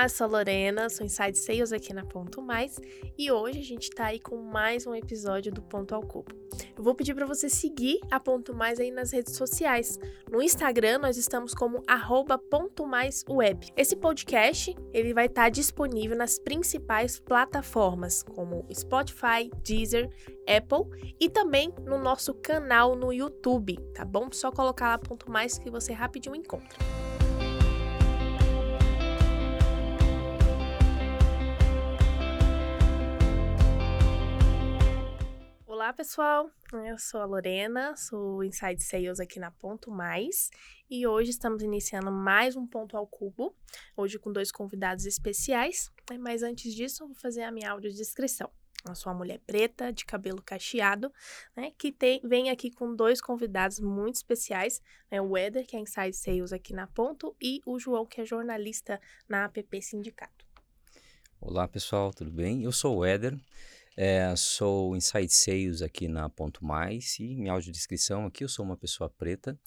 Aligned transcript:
Olá, 0.00 0.08
sou 0.08 0.24
a 0.24 0.30
Lorena, 0.30 0.88
sou 0.88 1.04
Inside 1.04 1.36
Sales 1.36 1.72
aqui 1.74 1.92
na 1.92 2.06
Ponto 2.06 2.40
Mais 2.40 2.80
e 3.18 3.30
hoje 3.30 3.58
a 3.58 3.62
gente 3.62 3.90
tá 3.90 4.06
aí 4.06 4.18
com 4.18 4.38
mais 4.38 4.86
um 4.86 4.94
episódio 4.94 5.52
do 5.52 5.60
Ponto 5.60 5.94
ao 5.94 6.00
Cubo. 6.00 6.34
Eu 6.74 6.82
vou 6.82 6.94
pedir 6.94 7.14
para 7.14 7.26
você 7.26 7.50
seguir 7.50 8.00
a 8.10 8.18
Ponto 8.18 8.54
Mais 8.54 8.80
aí 8.80 8.90
nas 8.90 9.12
redes 9.12 9.36
sociais. 9.36 9.98
No 10.32 10.40
Instagram 10.40 11.00
nós 11.00 11.18
estamos 11.18 11.52
como 11.52 11.82
arroba 11.86 12.38
Ponto 12.38 12.86
Mais 12.86 13.26
Web. 13.28 13.74
Esse 13.76 13.94
podcast 13.94 14.74
ele 14.90 15.12
vai 15.12 15.26
estar 15.26 15.42
tá 15.42 15.48
disponível 15.50 16.16
nas 16.16 16.38
principais 16.38 17.20
plataformas 17.20 18.22
como 18.22 18.66
Spotify, 18.72 19.50
Deezer, 19.62 20.08
Apple 20.48 21.14
e 21.20 21.28
também 21.28 21.74
no 21.84 21.98
nosso 21.98 22.32
canal 22.32 22.96
no 22.96 23.12
YouTube, 23.12 23.76
tá 23.92 24.06
bom? 24.06 24.30
Só 24.32 24.50
colocar 24.50 24.88
lá 24.88 24.96
Ponto 24.96 25.30
Mais 25.30 25.58
que 25.58 25.68
você 25.68 25.92
rapidinho 25.92 26.34
encontra. 26.34 26.78
Olá, 35.90 35.96
pessoal. 35.96 36.48
Eu 36.86 36.96
sou 36.96 37.20
a 37.20 37.24
Lorena, 37.24 37.96
sou 37.96 38.44
Inside 38.44 38.80
Sales 38.80 39.18
aqui 39.18 39.40
na 39.40 39.50
Ponto 39.50 39.90
Mais 39.90 40.48
e 40.88 41.04
hoje 41.04 41.30
estamos 41.30 41.64
iniciando 41.64 42.12
mais 42.12 42.54
um 42.54 42.64
Ponto 42.64 42.96
ao 42.96 43.04
Cubo, 43.08 43.56
hoje 43.96 44.16
com 44.16 44.32
dois 44.32 44.52
convidados 44.52 45.04
especiais. 45.04 45.90
Né? 46.08 46.16
Mas 46.16 46.44
antes 46.44 46.72
disso, 46.76 47.08
vou 47.08 47.16
fazer 47.16 47.42
a 47.42 47.50
minha 47.50 47.72
audiodescrição. 47.72 48.48
Eu 48.88 48.94
sou 48.94 49.10
uma 49.10 49.18
mulher 49.18 49.40
preta, 49.44 49.92
de 49.92 50.04
cabelo 50.04 50.40
cacheado, 50.40 51.12
né, 51.56 51.72
que 51.76 51.90
tem, 51.90 52.20
vem 52.22 52.50
aqui 52.50 52.70
com 52.70 52.94
dois 52.94 53.20
convidados 53.20 53.80
muito 53.80 54.14
especiais, 54.14 54.80
né, 55.10 55.20
o 55.20 55.36
Eder, 55.36 55.66
que 55.66 55.74
é 55.74 55.80
Inside 55.80 56.14
Sales 56.14 56.52
aqui 56.52 56.72
na 56.72 56.86
Ponto, 56.86 57.34
e 57.42 57.60
o 57.66 57.80
João, 57.80 58.06
que 58.06 58.20
é 58.20 58.24
jornalista 58.24 59.00
na 59.28 59.44
APP 59.44 59.82
Sindicato. 59.82 60.46
Olá, 61.40 61.66
pessoal, 61.66 62.12
tudo 62.12 62.30
bem? 62.30 62.62
Eu 62.62 62.70
sou 62.70 62.98
o 62.98 63.04
Eder, 63.04 63.36
é, 64.02 64.34
sou 64.34 64.96
Inside 64.96 65.28
Sales 65.28 65.82
aqui 65.82 66.08
na 66.08 66.26
Ponto 66.30 66.64
Mais 66.64 67.18
e 67.20 67.36
minha 67.36 67.52
audiodescrição 67.52 68.24
aqui, 68.24 68.42
eu 68.42 68.48
sou 68.48 68.64
uma 68.64 68.74
pessoa 68.74 69.10
preta, 69.10 69.60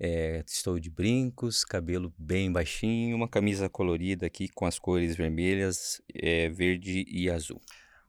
é, 0.00 0.42
estou 0.46 0.80
de 0.80 0.88
brincos, 0.88 1.66
cabelo 1.66 2.10
bem 2.16 2.50
baixinho, 2.50 3.14
uma 3.14 3.28
camisa 3.28 3.68
colorida 3.68 4.24
aqui 4.24 4.48
com 4.48 4.64
as 4.64 4.78
cores 4.78 5.14
vermelhas, 5.14 6.00
é, 6.14 6.48
verde 6.48 7.04
e 7.06 7.28
azul. 7.28 7.60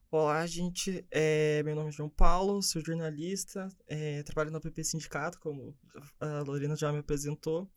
Olá, 0.09 0.47
gente. 0.47 1.05
É, 1.11 1.61
meu 1.63 1.75
nome 1.75 1.89
é 1.89 1.91
João 1.91 2.09
Paulo, 2.09 2.61
sou 2.61 2.81
jornalista, 2.81 3.67
trabalho 4.23 4.51
no 4.51 4.61
PP 4.61 4.81
Sindicato, 4.81 5.37
como 5.41 5.75
a 6.21 6.39
Lorena 6.39 6.77
já 6.77 6.89
me 6.89 6.99
apresentou. 6.99 7.69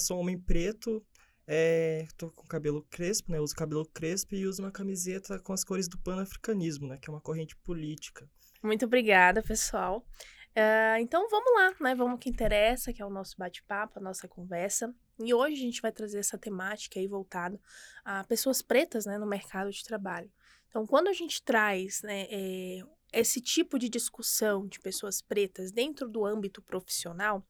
Sou 0.00 0.16
um 0.16 0.22
homem 0.22 0.36
preto, 0.36 1.06
é, 1.50 2.06
tô 2.18 2.30
com 2.30 2.46
cabelo 2.46 2.86
crespo, 2.90 3.32
né? 3.32 3.40
Uso 3.40 3.54
cabelo 3.56 3.86
crespo 3.86 4.34
e 4.34 4.46
uso 4.46 4.60
uma 4.60 4.70
camiseta 4.70 5.38
com 5.38 5.54
as 5.54 5.64
cores 5.64 5.88
do 5.88 5.98
panafricanismo, 5.98 6.86
né? 6.86 6.98
Que 6.98 7.08
é 7.08 7.12
uma 7.12 7.22
corrente 7.22 7.56
política. 7.56 8.28
Muito 8.62 8.84
obrigada, 8.84 9.42
pessoal. 9.42 10.06
Uh, 10.50 11.00
então 11.00 11.26
vamos 11.30 11.50
lá, 11.54 11.74
né? 11.80 11.94
Vamos 11.94 12.12
ao 12.12 12.18
que 12.18 12.28
interessa, 12.28 12.92
que 12.92 13.00
é 13.00 13.06
o 13.06 13.10
nosso 13.10 13.34
bate-papo, 13.38 13.98
a 13.98 14.02
nossa 14.02 14.28
conversa. 14.28 14.94
E 15.18 15.32
hoje 15.32 15.54
a 15.54 15.64
gente 15.64 15.80
vai 15.80 15.90
trazer 15.90 16.18
essa 16.18 16.36
temática 16.36 17.00
aí 17.00 17.06
voltada 17.06 17.58
a 18.04 18.24
pessoas 18.24 18.60
pretas, 18.60 19.06
né, 19.06 19.16
no 19.16 19.26
mercado 19.26 19.70
de 19.70 19.82
trabalho. 19.82 20.30
Então, 20.68 20.86
quando 20.86 21.08
a 21.08 21.14
gente 21.14 21.42
traz 21.42 22.02
né, 22.02 22.26
é, 22.30 22.80
esse 23.12 23.40
tipo 23.40 23.78
de 23.78 23.88
discussão 23.88 24.66
de 24.66 24.78
pessoas 24.80 25.22
pretas 25.22 25.72
dentro 25.72 26.08
do 26.08 26.24
âmbito 26.24 26.60
profissional, 26.60 27.44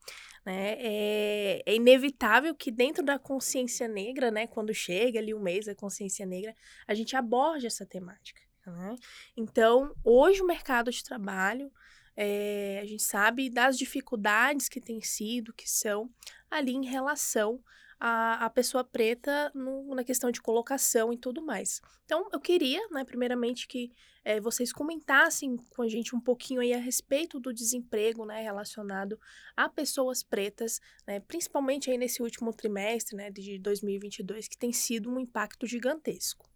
né, 0.45 0.77
é, 0.79 1.63
é, 1.67 1.75
inevitável 1.75 2.55
que 2.55 2.71
dentro 2.71 3.05
da 3.05 3.19
consciência 3.19 3.89
negra, 3.89 4.31
né, 4.31 4.47
quando 4.47 4.73
chega 4.73 5.19
ali 5.19 5.35
o 5.35 5.41
mês 5.41 5.67
da 5.67 5.75
consciência 5.75 6.25
negra, 6.25 6.55
a 6.87 6.95
gente 6.95 7.17
aborde 7.17 7.67
essa 7.67 7.85
temática. 7.85 8.41
Né? 8.67 8.97
Então, 9.37 9.95
hoje 10.05 10.43
o 10.43 10.47
mercado 10.47 10.91
de 10.91 11.03
trabalho, 11.03 11.73
é, 12.17 12.81
a 12.83 12.85
gente 12.85 13.03
sabe 13.03 13.49
das 13.49 13.79
dificuldades 13.79 14.69
que 14.69 14.81
tem 14.81 15.01
sido, 15.01 15.53
que 15.53 15.69
são 15.69 16.11
ali 16.51 16.73
em 16.73 16.85
relação 16.85 17.63
a, 18.01 18.47
a 18.47 18.51
pessoa 18.51 18.85
preta 18.85 19.51
no, 19.55 19.95
na 19.95 20.05
questão 20.05 20.31
de 20.31 20.41
colocação 20.41 21.13
e 21.13 21.19
tudo 21.19 21.43
mais. 21.43 21.81
Então, 22.05 22.29
eu 22.33 22.41
queria, 22.41 22.81
né, 22.91 23.05
primeiramente, 23.05 23.67
que 23.67 23.93
é, 24.25 24.41
vocês 24.41 24.73
comentassem 24.73 25.57
com 25.71 25.83
a 25.83 25.89
gente 25.89 26.15
um 26.15 26.21
pouquinho 26.21 26.61
aí 26.61 26.73
a 26.73 26.79
respeito 26.79 27.41
do 27.41 27.53
desemprego, 27.53 28.25
né, 28.25 28.43
relacionado 28.43 29.19
a 29.57 29.69
pessoas 29.69 30.23
pretas, 30.23 30.81
né, 31.07 31.19
principalmente 31.21 31.91
aí 31.91 31.99
nesse 31.99 32.23
último 32.23 32.53
trimestre, 32.53 33.17
né, 33.17 33.31
de 33.31 33.59
2022, 33.59 34.47
que 34.47 34.57
tem 34.57 34.73
sido 34.73 35.11
um 35.11 35.19
impacto 35.19 35.67
gigantesco. 35.67 36.49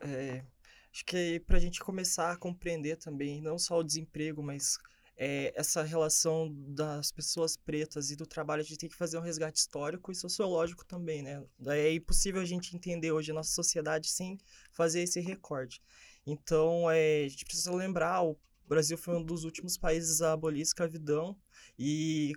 É, 0.00 0.44
acho 0.92 1.04
que 1.04 1.40
para 1.40 1.56
a 1.56 1.60
gente 1.60 1.80
começar 1.80 2.32
a 2.32 2.36
compreender 2.36 2.96
também, 2.96 3.40
não 3.40 3.58
só 3.58 3.78
o 3.78 3.84
desemprego, 3.84 4.42
mas 4.42 4.78
é, 5.20 5.52
essa 5.56 5.82
relação 5.82 6.54
das 6.68 7.10
pessoas 7.10 7.56
pretas 7.56 8.12
e 8.12 8.16
do 8.16 8.24
trabalho, 8.24 8.60
a 8.60 8.64
gente 8.64 8.78
tem 8.78 8.88
que 8.88 8.94
fazer 8.94 9.18
um 9.18 9.20
resgate 9.20 9.58
histórico 9.58 10.12
e 10.12 10.14
sociológico 10.14 10.84
também, 10.84 11.22
né? 11.22 11.44
É 11.66 11.92
impossível 11.92 12.40
a 12.40 12.44
gente 12.44 12.76
entender 12.76 13.10
hoje 13.10 13.32
a 13.32 13.34
nossa 13.34 13.50
sociedade 13.50 14.08
sem 14.08 14.38
fazer 14.72 15.00
esse 15.00 15.20
recorde. 15.20 15.82
Então, 16.24 16.88
é, 16.88 17.24
a 17.24 17.28
gente 17.28 17.44
precisa 17.44 17.74
lembrar, 17.74 18.22
o 18.22 18.38
Brasil 18.64 18.96
foi 18.96 19.16
um 19.16 19.24
dos 19.24 19.42
últimos 19.42 19.76
países 19.76 20.22
a 20.22 20.34
abolir 20.34 20.60
a 20.60 20.62
escravidão 20.62 21.36
e 21.76 22.32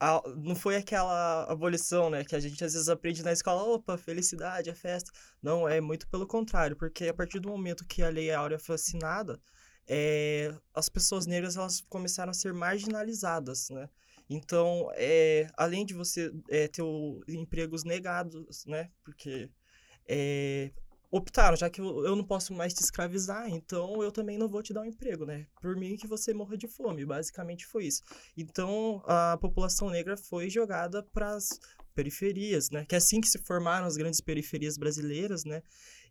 a, 0.00 0.22
não 0.34 0.56
foi 0.56 0.76
aquela 0.76 1.44
abolição, 1.44 2.08
né, 2.08 2.24
que 2.24 2.34
a 2.34 2.40
gente 2.40 2.64
às 2.64 2.72
vezes 2.72 2.88
aprende 2.88 3.22
na 3.22 3.32
escola, 3.32 3.62
opa, 3.62 3.98
felicidade, 3.98 4.70
é 4.70 4.74
festa. 4.74 5.12
Não, 5.42 5.68
é 5.68 5.78
muito 5.78 6.08
pelo 6.08 6.26
contrário, 6.26 6.74
porque 6.74 7.06
a 7.06 7.14
partir 7.14 7.38
do 7.38 7.50
momento 7.50 7.86
que 7.86 8.02
a 8.02 8.08
Lei 8.08 8.32
Áurea 8.32 8.58
foi 8.58 8.76
assinada, 8.76 9.38
é, 9.86 10.54
as 10.74 10.88
pessoas 10.88 11.26
negras 11.26 11.56
elas 11.56 11.80
começaram 11.82 12.30
a 12.30 12.34
ser 12.34 12.52
marginalizadas, 12.52 13.68
né? 13.70 13.88
Então, 14.28 14.90
é, 14.94 15.46
além 15.56 15.84
de 15.84 15.92
você 15.92 16.32
é, 16.48 16.66
ter 16.68 16.82
o, 16.82 17.22
empregos 17.28 17.84
negados, 17.84 18.64
né? 18.66 18.90
Porque 19.04 19.50
é, 20.08 20.70
optaram, 21.10 21.56
já 21.56 21.68
que 21.70 21.80
eu, 21.80 22.04
eu, 22.04 22.16
não 22.16 22.24
posso 22.24 22.52
mais 22.54 22.72
te 22.72 22.82
escravizar, 22.82 23.48
então 23.48 24.02
eu 24.02 24.10
também 24.10 24.38
não 24.38 24.48
vou 24.48 24.62
te 24.62 24.72
dar 24.72 24.80
um 24.80 24.86
emprego, 24.86 25.24
né? 25.24 25.46
Por 25.60 25.76
mim 25.76 25.96
que 25.96 26.06
você 26.06 26.32
morra 26.32 26.56
de 26.56 26.66
fome, 26.66 27.04
basicamente 27.04 27.66
foi 27.66 27.86
isso. 27.86 28.02
Então, 28.36 29.02
a 29.06 29.36
população 29.40 29.90
negra 29.90 30.16
foi 30.16 30.48
jogada 30.48 31.02
para 31.02 31.34
as 31.34 31.60
periferias, 31.94 32.70
né? 32.70 32.84
Que 32.86 32.94
é 32.94 32.98
assim 32.98 33.20
que 33.20 33.28
se 33.28 33.38
formaram 33.38 33.86
as 33.86 33.96
grandes 33.96 34.20
periferias 34.20 34.76
brasileiras, 34.76 35.44
né? 35.44 35.62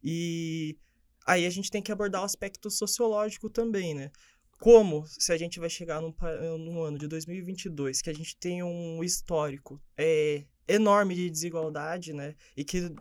E 0.04 0.78
Aí 1.26 1.46
a 1.46 1.50
gente 1.50 1.72
tem 1.72 1.82
que 1.82 1.92
abordar 1.92 2.22
o 2.22 2.26
aspecto 2.26 2.70
sociológico 2.70 3.50
também, 3.50 3.94
né? 3.94 4.12
Como, 4.60 5.06
se 5.08 5.32
a 5.32 5.38
gente 5.38 5.60
vai 5.60 5.70
chegar 5.70 6.02
num, 6.02 6.14
num 6.58 6.82
ano 6.82 6.98
de 6.98 7.08
2022, 7.08 8.02
que 8.02 8.10
a 8.10 8.14
gente 8.14 8.38
tem 8.38 8.64
um 8.64 9.04
histórico 9.04 9.82
é, 9.98 10.46
enorme 10.68 11.16
de 11.16 11.30
desigualdade, 11.30 12.14
né? 12.14 12.36
E 12.56 12.64
que 12.64 12.94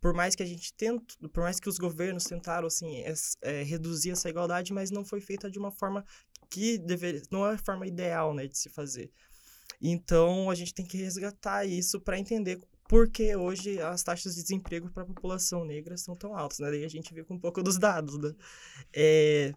por 0.00 0.12
mais 0.12 0.34
que 0.34 0.42
a 0.42 0.46
gente 0.46 0.74
tenta, 0.74 1.14
por 1.28 1.44
mais 1.44 1.60
que 1.60 1.68
os 1.68 1.78
governos 1.78 2.24
tentaram 2.24 2.66
assim 2.66 2.98
é, 3.02 3.14
é, 3.42 3.62
reduzir 3.62 4.10
essa 4.10 4.28
igualdade, 4.28 4.72
mas 4.72 4.90
não 4.90 5.04
foi 5.04 5.20
feita 5.20 5.48
de 5.48 5.58
uma 5.58 5.70
forma 5.70 6.04
que 6.50 6.76
deveria, 6.76 7.22
não 7.30 7.46
é 7.46 7.54
a 7.54 7.58
forma 7.58 7.86
ideal, 7.86 8.34
né, 8.34 8.46
de 8.48 8.58
se 8.58 8.68
fazer. 8.68 9.10
Então 9.80 10.50
a 10.50 10.54
gente 10.54 10.74
tem 10.74 10.84
que 10.84 10.96
resgatar 10.96 11.64
isso 11.64 12.00
para 12.00 12.18
entender 12.18 12.60
porque 12.92 13.34
hoje 13.34 13.80
as 13.80 14.02
taxas 14.02 14.34
de 14.34 14.42
desemprego 14.42 14.90
para 14.90 15.02
a 15.02 15.06
população 15.06 15.64
negra 15.64 15.96
são 15.96 16.14
tão 16.14 16.36
altas, 16.36 16.58
né? 16.58 16.70
Daí 16.70 16.84
a 16.84 16.88
gente 16.88 17.14
vê 17.14 17.24
com 17.24 17.32
um 17.32 17.38
pouco 17.38 17.62
dos 17.62 17.78
dados, 17.78 18.18
né? 18.18 18.34
É, 18.94 19.54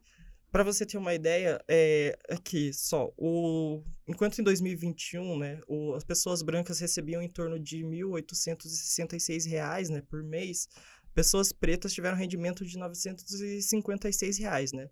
para 0.50 0.64
você 0.64 0.86
ter 0.86 0.98
uma 0.98 1.14
ideia, 1.14 1.62
é, 1.68 2.18
aqui 2.30 2.72
só, 2.72 3.12
o, 3.18 3.84
enquanto 4.08 4.40
em 4.40 4.44
2021, 4.46 5.38
né, 5.38 5.60
o, 5.68 5.96
as 5.96 6.06
pessoas 6.06 6.42
brancas 6.42 6.80
recebiam 6.80 7.22
em 7.22 7.28
torno 7.28 7.60
de 7.60 7.80
1.866 7.80 9.50
reais, 9.50 9.90
né, 9.90 10.02
por 10.10 10.24
mês, 10.24 10.70
pessoas 11.14 11.52
pretas 11.52 11.94
tiveram 11.94 12.16
rendimento 12.16 12.66
de 12.66 12.78
956 12.78 14.38
reais, 14.38 14.72
né? 14.72 14.90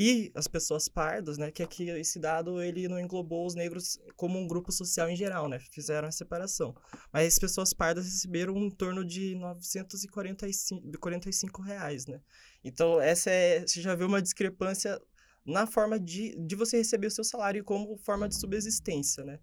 E 0.00 0.30
as 0.32 0.46
pessoas 0.46 0.86
pardas, 0.86 1.38
né, 1.38 1.50
que 1.50 1.60
aqui 1.60 1.90
esse 1.90 2.20
dado 2.20 2.62
ele 2.62 2.86
não 2.86 3.00
englobou 3.00 3.44
os 3.44 3.56
negros 3.56 3.98
como 4.14 4.38
um 4.38 4.46
grupo 4.46 4.70
social 4.70 5.10
em 5.10 5.16
geral, 5.16 5.48
né, 5.48 5.58
fizeram 5.72 6.06
a 6.06 6.12
separação. 6.12 6.72
Mas 7.12 7.26
as 7.26 7.36
pessoas 7.40 7.74
pardas 7.74 8.04
receberam 8.04 8.56
em 8.58 8.70
torno 8.70 9.04
de 9.04 9.34
945 9.34 11.62
reais, 11.62 12.06
né. 12.06 12.20
Então 12.62 13.00
essa 13.00 13.28
é, 13.28 13.66
você 13.66 13.82
já 13.82 13.96
vê 13.96 14.04
uma 14.04 14.22
discrepância 14.22 15.02
na 15.44 15.66
forma 15.66 15.98
de, 15.98 16.36
de 16.46 16.54
você 16.54 16.76
receber 16.76 17.08
o 17.08 17.10
seu 17.10 17.24
salário 17.24 17.64
como 17.64 17.98
forma 17.98 18.28
de 18.28 18.36
subsistência, 18.36 19.24
né. 19.24 19.40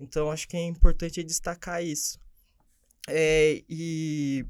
Então 0.00 0.30
acho 0.30 0.48
que 0.48 0.56
é 0.56 0.64
importante 0.64 1.22
destacar 1.22 1.84
isso. 1.84 2.18
É, 3.10 3.62
e 3.68 4.46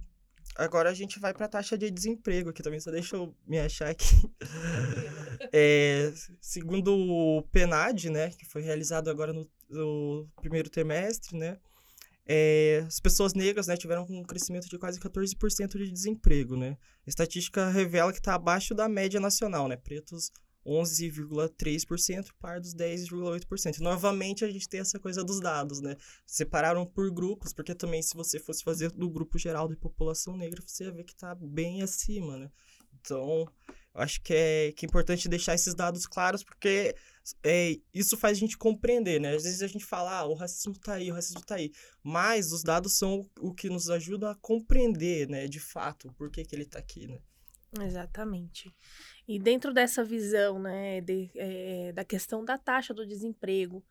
agora 0.59 0.91
a 0.91 0.95
gente 0.95 1.19
vai 1.19 1.33
para 1.33 1.47
a 1.47 1.49
taxa 1.49 1.79
de 1.79 1.91
desemprego 1.91 2.51
aqui 2.51 2.63
também, 2.63 2.81
só 2.81 2.91
deixa 2.91 3.17
eu 3.17 3.35
me 3.47 3.59
achar 3.59 3.89
aqui. 3.89 4.31
é, 5.53 6.13
segundo 6.41 6.95
o 6.95 7.43
PNAD, 7.53 8.11
né, 8.11 8.31
que 8.31 8.45
foi 8.45 8.61
realizado 8.61 9.09
agora 9.09 9.33
no, 9.33 9.49
no 9.71 10.29
primeiro 10.43 10.69
trimestre, 10.69 11.39
né, 11.39 11.59
é, 12.29 12.85
as 12.87 13.01
pessoas 13.01 13.33
negras 13.33 13.69
né, 13.69 13.77
tiveram 13.77 14.05
um 14.11 14.23
crescimento 14.23 14.69
de 14.69 14.79
quase 14.79 15.01
14% 15.01 15.79
de 15.79 15.91
desemprego. 15.91 16.57
Né? 16.57 16.77
A 17.07 17.09
estatística 17.09 17.71
revela 17.71 18.13
que 18.13 18.19
está 18.19 18.35
abaixo 18.35 18.75
da 18.75 18.87
média 18.87 19.19
nacional. 19.19 19.67
Né? 19.67 19.77
Pretos 19.77 20.31
11,3%, 20.69 22.29
pardos 22.39 22.75
10,8%. 22.75 23.79
Novamente 23.79 24.45
a 24.45 24.51
gente 24.51 24.69
tem 24.69 24.81
essa 24.81 24.99
coisa 24.99 25.25
dos 25.25 25.41
dados, 25.41 25.81
né? 25.81 25.97
Separaram 26.27 26.85
por 26.85 27.11
grupos, 27.11 27.53
porque 27.53 27.75
também 27.75 28.03
se 28.03 28.15
você 28.15 28.39
fosse 28.39 28.63
fazer 28.63 28.91
do 28.93 29.09
grupo 29.09 29.39
geral 29.39 29.67
de 29.67 29.77
população 29.77 30.37
negra, 30.37 30.63
você 30.65 30.85
ia 30.85 30.93
ver 30.93 31.05
que 31.05 31.13
está 31.13 31.35
bem 31.35 31.83
acima, 31.83 32.37
né? 32.37 32.51
Então, 33.01 33.47
acho 33.95 34.21
que 34.23 34.35
é, 34.35 34.73
que 34.73 34.85
é 34.85 34.89
importante 34.89 35.29
deixar 35.29 35.55
esses 35.55 35.75
dados 35.75 36.07
claros, 36.07 36.45
porque 36.45 36.95
é, 37.43 37.79
isso 37.93 38.17
faz 38.17 38.37
a 38.37 38.41
gente 38.41 38.57
compreender, 38.57 39.21
né? 39.21 39.35
Às 39.35 39.45
vezes 39.45 39.63
a 39.63 39.67
gente 39.67 39.85
fala, 39.85 40.19
ah, 40.19 40.27
o 40.27 40.35
racismo 40.35 40.73
está 40.73 40.95
aí, 40.95 41.11
o 41.11 41.15
racismo 41.15 41.41
está 41.41 41.57
aí. 41.57 41.73
Mas 42.03 42.53
os 42.53 42.63
dados 42.63 42.99
são 42.99 43.29
o, 43.41 43.55
que 43.55 43.69
nos 43.69 43.89
ajuda 43.91 44.31
a 44.31 44.35
compreender, 44.35 45.29
né, 45.29 45.47
de 45.47 45.61
fato, 45.61 46.13
por 46.15 46.31
que, 46.31 46.45
que 46.45 46.55
ele 46.55 46.65
está 46.65 46.79
aqui, 46.79 47.07
né? 47.07 47.21
Exatamente. 47.81 48.75
E 49.29 49.39
dentro 49.39 49.75
dessa 49.75 50.03
visão, 50.03 50.59
né, 50.59 51.03
de, 51.03 51.31
é, 51.35 51.93
da 51.93 52.03
questão 52.03 52.43
da 52.43 52.57
taxa 52.57 52.95
do 52.95 53.07
desemprego, 53.07 53.85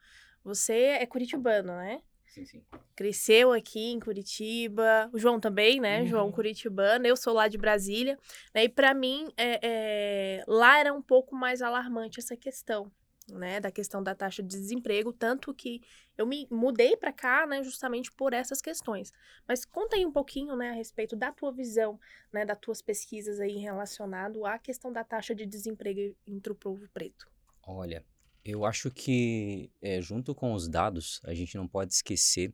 você 0.43 0.73
é 0.73 1.05
curitibano, 1.05 1.73
né? 1.73 2.01
Sim, 2.25 2.45
sim. 2.45 2.63
Cresceu 2.95 3.53
aqui 3.53 3.91
em 3.91 3.99
Curitiba, 3.99 5.09
o 5.13 5.19
João 5.19 5.39
também, 5.39 5.79
né? 5.79 6.01
Uhum. 6.01 6.07
João 6.07 6.31
Curitibano, 6.31 7.05
eu 7.05 7.15
sou 7.15 7.33
lá 7.33 7.47
de 7.47 7.57
Brasília, 7.57 8.17
né? 8.53 8.63
E 8.63 8.69
para 8.69 8.93
mim, 8.93 9.27
é, 9.37 9.59
é, 9.61 10.43
lá 10.47 10.79
era 10.79 10.93
um 10.93 11.01
pouco 11.01 11.35
mais 11.35 11.61
alarmante 11.61 12.19
essa 12.19 12.35
questão, 12.35 12.91
né, 13.29 13.59
da 13.59 13.71
questão 13.71 14.01
da 14.01 14.15
taxa 14.15 14.41
de 14.41 14.49
desemprego, 14.49 15.11
tanto 15.11 15.53
que 15.53 15.81
eu 16.17 16.25
me 16.25 16.47
mudei 16.49 16.95
para 16.95 17.11
cá, 17.11 17.45
né, 17.45 17.63
justamente 17.63 18.11
por 18.11 18.33
essas 18.33 18.61
questões. 18.61 19.11
Mas 19.47 19.65
conta 19.65 19.95
aí 19.95 20.05
um 20.05 20.11
pouquinho, 20.11 20.55
né, 20.55 20.69
a 20.69 20.73
respeito 20.73 21.15
da 21.15 21.31
tua 21.31 21.51
visão, 21.51 21.99
né, 22.31 22.45
das 22.45 22.57
tuas 22.59 22.81
pesquisas 22.81 23.39
aí 23.39 23.57
relacionado 23.57 24.45
à 24.45 24.57
questão 24.57 24.91
da 24.91 25.03
taxa 25.03 25.35
de 25.35 25.45
desemprego 25.45 26.15
entre 26.25 26.51
o 26.51 26.55
povo 26.55 26.87
preto. 26.93 27.29
Olha, 27.63 28.05
eu 28.43 28.65
acho 28.65 28.89
que 28.89 29.69
é, 29.81 30.01
junto 30.01 30.33
com 30.33 30.53
os 30.53 30.67
dados, 30.67 31.19
a 31.25 31.33
gente 31.33 31.57
não 31.57 31.67
pode 31.67 31.93
esquecer 31.93 32.53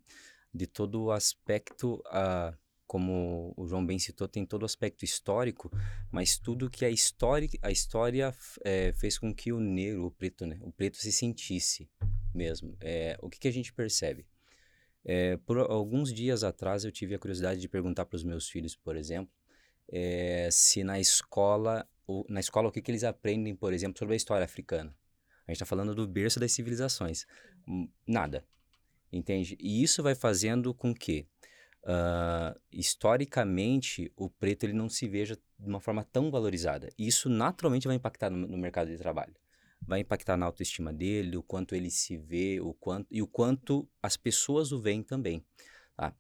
de 0.54 0.68
todo 0.68 1.04
o 1.04 1.12
aspecto 1.12 2.04
uh, 2.08 2.58
como 2.94 3.56
o 3.58 3.66
João 3.66 3.84
bem 3.84 3.98
citou, 3.98 4.28
tem 4.28 4.46
todo 4.46 4.62
o 4.62 4.66
aspecto 4.68 5.04
histórico, 5.04 5.72
mas 6.12 6.38
tudo 6.38 6.70
que 6.70 6.86
a 6.86 6.92
história, 6.92 7.50
a 7.64 7.72
história 7.72 8.32
é, 8.64 8.94
fez 8.94 9.18
com 9.18 9.34
que 9.34 9.52
o 9.52 9.60
negro, 9.60 10.06
o 10.06 10.12
preto, 10.12 10.46
né, 10.46 10.60
o 10.62 10.72
preto 10.72 10.98
se 10.98 11.12
sentisse 11.12 11.90
mesmo. 12.36 12.78
É, 12.80 13.18
o 13.20 13.32
que, 13.32 13.40
que 13.40 13.48
a 13.48 13.52
gente 13.52 13.74
percebe? 13.74 14.28
É, 15.04 15.38
por 15.38 15.58
alguns 15.58 16.14
dias 16.14 16.44
atrás 16.44 16.86
eu 16.86 16.92
tive 16.92 17.16
a 17.16 17.20
curiosidade 17.20 17.60
de 17.60 17.68
perguntar 17.68 18.06
para 18.06 18.16
os 18.16 18.24
meus 18.24 18.48
filhos, 18.48 18.76
por 18.76 18.96
exemplo, 18.96 19.34
é, 19.92 20.48
se 20.52 20.84
na 20.84 21.00
escola, 21.00 21.90
o, 22.06 22.24
na 22.30 22.40
escola 22.40 22.70
o 22.70 22.72
que, 22.72 22.80
que 22.80 22.92
eles 22.92 23.04
aprendem, 23.04 23.56
por 23.56 23.74
exemplo, 23.74 23.98
sobre 23.98 24.14
a 24.14 24.18
história 24.18 24.46
africana. 24.46 24.96
A 25.48 25.52
gente 25.52 25.56
está 25.56 25.66
falando 25.66 25.96
do 25.96 26.08
berço 26.08 26.40
das 26.40 26.52
civilizações. 26.52 27.26
Nada. 28.06 28.46
Entende? 29.12 29.58
E 29.60 29.82
isso 29.82 30.04
vai 30.04 30.14
fazendo 30.14 30.76
com 30.76 30.94
que 30.94 31.26
uh, 31.84 32.60
historicamente 32.72 34.12
o 34.16 34.30
preto 34.30 34.64
ele 34.64 34.74
não 34.74 34.90
se 34.90 35.08
veja 35.08 35.36
de 35.36 35.70
uma 35.70 35.80
forma 35.80 36.04
tão 36.04 36.32
valorizada. 36.32 36.90
E 36.98 37.08
isso 37.08 37.30
naturalmente 37.30 37.88
vai 37.88 37.96
impactar 37.96 38.30
no, 38.30 38.48
no, 38.48 38.58
mercado 38.58 38.90
de 38.90 38.98
trabalho. 38.98 39.34
Vai 39.86 40.00
impactar 40.00 40.38
na 40.38 40.46
autoestima 40.46 40.94
dele, 40.94 41.38
o 41.38 41.44
quanto 41.44 41.76
ele 41.76 41.90
se 41.90 42.18
vê, 42.18 42.60
o 42.62 42.74
quanto 42.74 43.08
e 43.12 43.22
o 43.22 43.28
quanto 43.28 43.88
as 44.02 44.16
pessoas 44.16 44.72
o 44.72 44.80
veem 44.80 45.04
também. 45.04 45.44
Tá? 45.96 46.14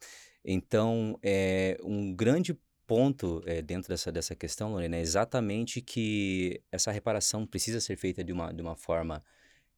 Então, 0.44 1.18
é 1.24 1.78
um 1.82 2.14
grande 2.14 2.58
ponto 2.86 3.42
é, 3.46 3.62
dentro 3.62 3.90
dessa, 3.90 4.12
dessa 4.12 4.36
questão, 4.36 4.74
Lorena, 4.74 4.98
é 4.98 5.02
exatamente 5.02 5.82
que 5.82 6.62
essa 6.70 6.92
reparação 6.92 7.48
precisa 7.48 7.80
ser 7.80 7.96
feita 7.96 8.22
de 8.24 8.34
uma, 8.34 8.54
de 8.54 8.62
uma 8.62 8.76
forma 8.76 9.24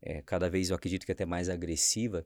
é, 0.02 0.22
cada 0.24 0.50
vez, 0.50 0.70
eu 0.70 0.76
acredito 0.76 1.06
que 1.06 1.12
até 1.12 1.26
mais 1.26 1.48
agressiva, 1.48 2.26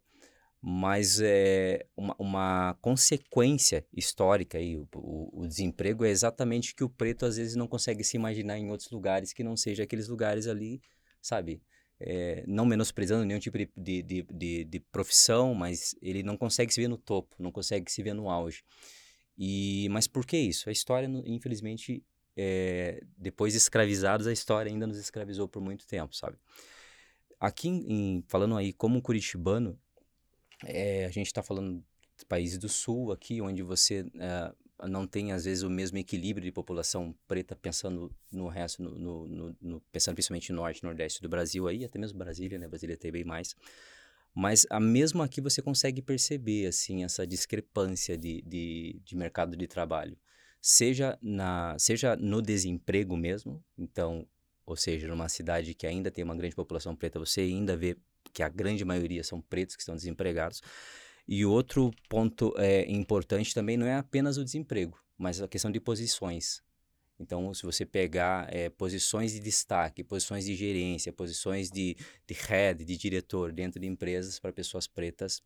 mas 0.62 1.22
é 1.22 1.86
uma, 1.96 2.16
uma 2.20 2.78
consequência 2.82 3.86
histórica 3.94 4.58
aí. 4.58 4.78
O, 4.78 4.88
o, 4.96 5.42
o, 5.44 5.48
desemprego 5.48 6.04
é 6.04 6.10
exatamente 6.10 6.76
que 6.76 6.84
o 6.84 6.90
preto 6.90 7.26
às 7.26 7.38
vezes 7.38 7.56
não 7.56 7.68
consegue 7.68 8.04
se 8.04 8.18
imaginar 8.18 8.58
em 8.58 8.70
outros 8.70 8.92
lugares 8.92 9.32
que 9.32 9.44
não 9.44 9.56
seja 9.56 9.84
aqueles 9.84 10.10
lugares 10.10 10.48
ali, 10.48 10.82
sabe? 11.22 11.62
É, 12.02 12.44
não 12.48 12.66
menosprezando 12.66 13.26
nenhum 13.26 13.40
tipo 13.40 13.58
de, 13.58 13.70
de, 13.76 14.24
de, 14.24 14.64
de, 14.64 14.80
profissão, 14.80 15.54
mas 15.54 15.96
ele 16.02 16.24
não 16.24 16.38
consegue 16.38 16.74
se 16.74 16.82
ver 16.82 16.88
no 16.88 16.98
topo, 16.98 17.36
não 17.40 17.52
consegue 17.52 17.92
se 17.92 18.02
ver 18.04 18.14
no 18.14 18.30
auge. 18.30 18.64
E, 19.38 19.88
mas 19.92 20.08
por 20.08 20.26
que 20.26 20.38
isso? 20.38 20.70
A 20.70 20.72
história, 20.72 21.10
infelizmente, 21.26 22.04
é, 22.36 23.02
depois 23.18 23.54
de 23.54 23.58
escravizados, 23.58 24.28
a 24.28 24.34
história 24.34 24.72
ainda 24.72 24.88
nos 24.88 24.98
escravizou 24.98 25.48
por 25.48 25.62
muito 25.62 25.88
tempo, 25.88 26.16
sabe? 26.16 26.38
Aqui, 27.40 27.70
em, 27.70 28.24
falando 28.28 28.58
aí 28.58 28.74
como 28.74 29.02
curitibano, 29.02 29.80
é, 30.66 31.06
a 31.06 31.10
gente 31.10 31.28
está 31.28 31.42
falando 31.42 31.84
de 32.18 32.26
países 32.26 32.58
do 32.58 32.68
sul 32.68 33.12
aqui, 33.12 33.42
onde 33.42 33.64
você 33.64 34.06
é, 34.20 34.54
não 34.88 35.08
tem, 35.08 35.32
às 35.32 35.46
vezes, 35.46 35.64
o 35.64 35.70
mesmo 35.70 35.98
equilíbrio 35.98 36.46
de 36.46 36.52
população 36.52 37.16
preta 37.28 37.56
pensando 37.56 38.14
no 38.32 38.48
resto, 38.48 38.82
no, 38.82 39.28
no, 39.28 39.56
no, 39.62 39.82
pensando 39.92 40.16
principalmente 40.16 40.52
no 40.52 40.58
norte 40.58 40.84
nordeste 40.84 41.22
do 41.22 41.30
Brasil 41.30 41.68
aí, 41.68 41.84
até 41.84 42.00
mesmo 42.00 42.18
Brasília, 42.18 42.58
né? 42.58 42.68
Brasília 42.68 42.96
tem 42.96 43.12
bem 43.12 43.24
mais. 43.24 43.56
Mas 44.34 44.66
a 44.70 44.80
mesmo 44.80 45.22
aqui 45.22 45.42
você 45.42 45.62
consegue 45.62 46.02
perceber, 46.02 46.68
assim, 46.68 47.04
essa 47.04 47.26
discrepância 47.26 48.18
de, 48.18 48.42
de, 48.44 49.02
de 49.04 49.16
mercado 49.16 49.58
de 49.58 49.68
trabalho. 49.68 50.18
Seja, 50.62 51.18
na, 51.22 51.76
seja 51.80 52.16
no 52.16 52.42
desemprego 52.42 53.18
mesmo, 53.18 53.64
então, 53.78 54.28
ou 54.66 54.76
seja, 54.76 55.08
numa 55.08 55.30
cidade 55.30 55.74
que 55.74 55.88
ainda 55.88 56.12
tem 56.12 56.24
uma 56.24 56.36
grande 56.36 56.56
população 56.56 56.96
preta, 56.96 57.18
você 57.18 57.42
ainda 57.42 57.76
vê 57.76 57.98
que 58.34 58.44
a 58.44 58.50
grande 58.50 58.84
maioria 58.86 59.24
são 59.24 59.42
pretos 59.42 59.76
que 59.76 59.82
estão 59.82 59.96
desempregados. 59.96 60.62
E 61.28 61.46
outro 61.46 61.92
ponto 62.10 62.54
é, 62.58 62.90
importante 62.90 63.54
também 63.54 63.78
não 63.78 63.86
é 63.86 63.96
apenas 63.96 64.38
o 64.38 64.44
desemprego, 64.44 65.00
mas 65.18 65.42
a 65.42 65.48
questão 65.48 65.72
de 65.72 65.80
posições. 65.80 66.64
Então, 67.20 67.54
se 67.54 67.64
você 67.64 67.86
pegar 67.86 68.48
é, 68.54 68.70
posições 68.70 69.34
de 69.34 69.40
destaque, 69.40 70.04
posições 70.04 70.46
de 70.46 70.56
gerência, 70.56 71.12
posições 71.12 71.70
de, 71.70 71.98
de 72.26 72.34
head, 72.34 72.86
de 72.86 72.98
diretor 72.98 73.52
dentro 73.52 73.80
de 73.80 73.86
empresas 73.86 74.40
para 74.40 74.54
pessoas 74.54 74.88
pretas, 74.88 75.44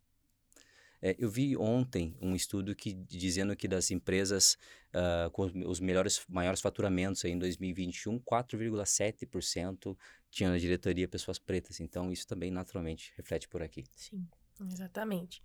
é, 1.02 1.14
eu 1.18 1.28
vi 1.28 1.54
ontem 1.54 2.16
um 2.22 2.34
estudo 2.34 2.74
que 2.74 2.94
dizendo 2.94 3.54
que 3.54 3.68
das 3.68 3.90
empresas 3.90 4.56
uh, 4.94 5.30
com 5.32 5.42
os 5.66 5.78
melhores, 5.78 6.24
maiores 6.26 6.62
faturamentos 6.62 7.22
em 7.26 7.38
2021, 7.38 8.18
4,7% 8.20 9.94
tinham 10.34 10.52
na 10.52 10.58
diretoria 10.58 11.08
pessoas 11.08 11.38
pretas. 11.38 11.80
Então, 11.80 12.10
isso 12.10 12.26
também 12.26 12.50
naturalmente 12.50 13.12
reflete 13.16 13.48
por 13.48 13.62
aqui. 13.62 13.84
Sim. 13.94 14.26
Exatamente. 14.70 15.42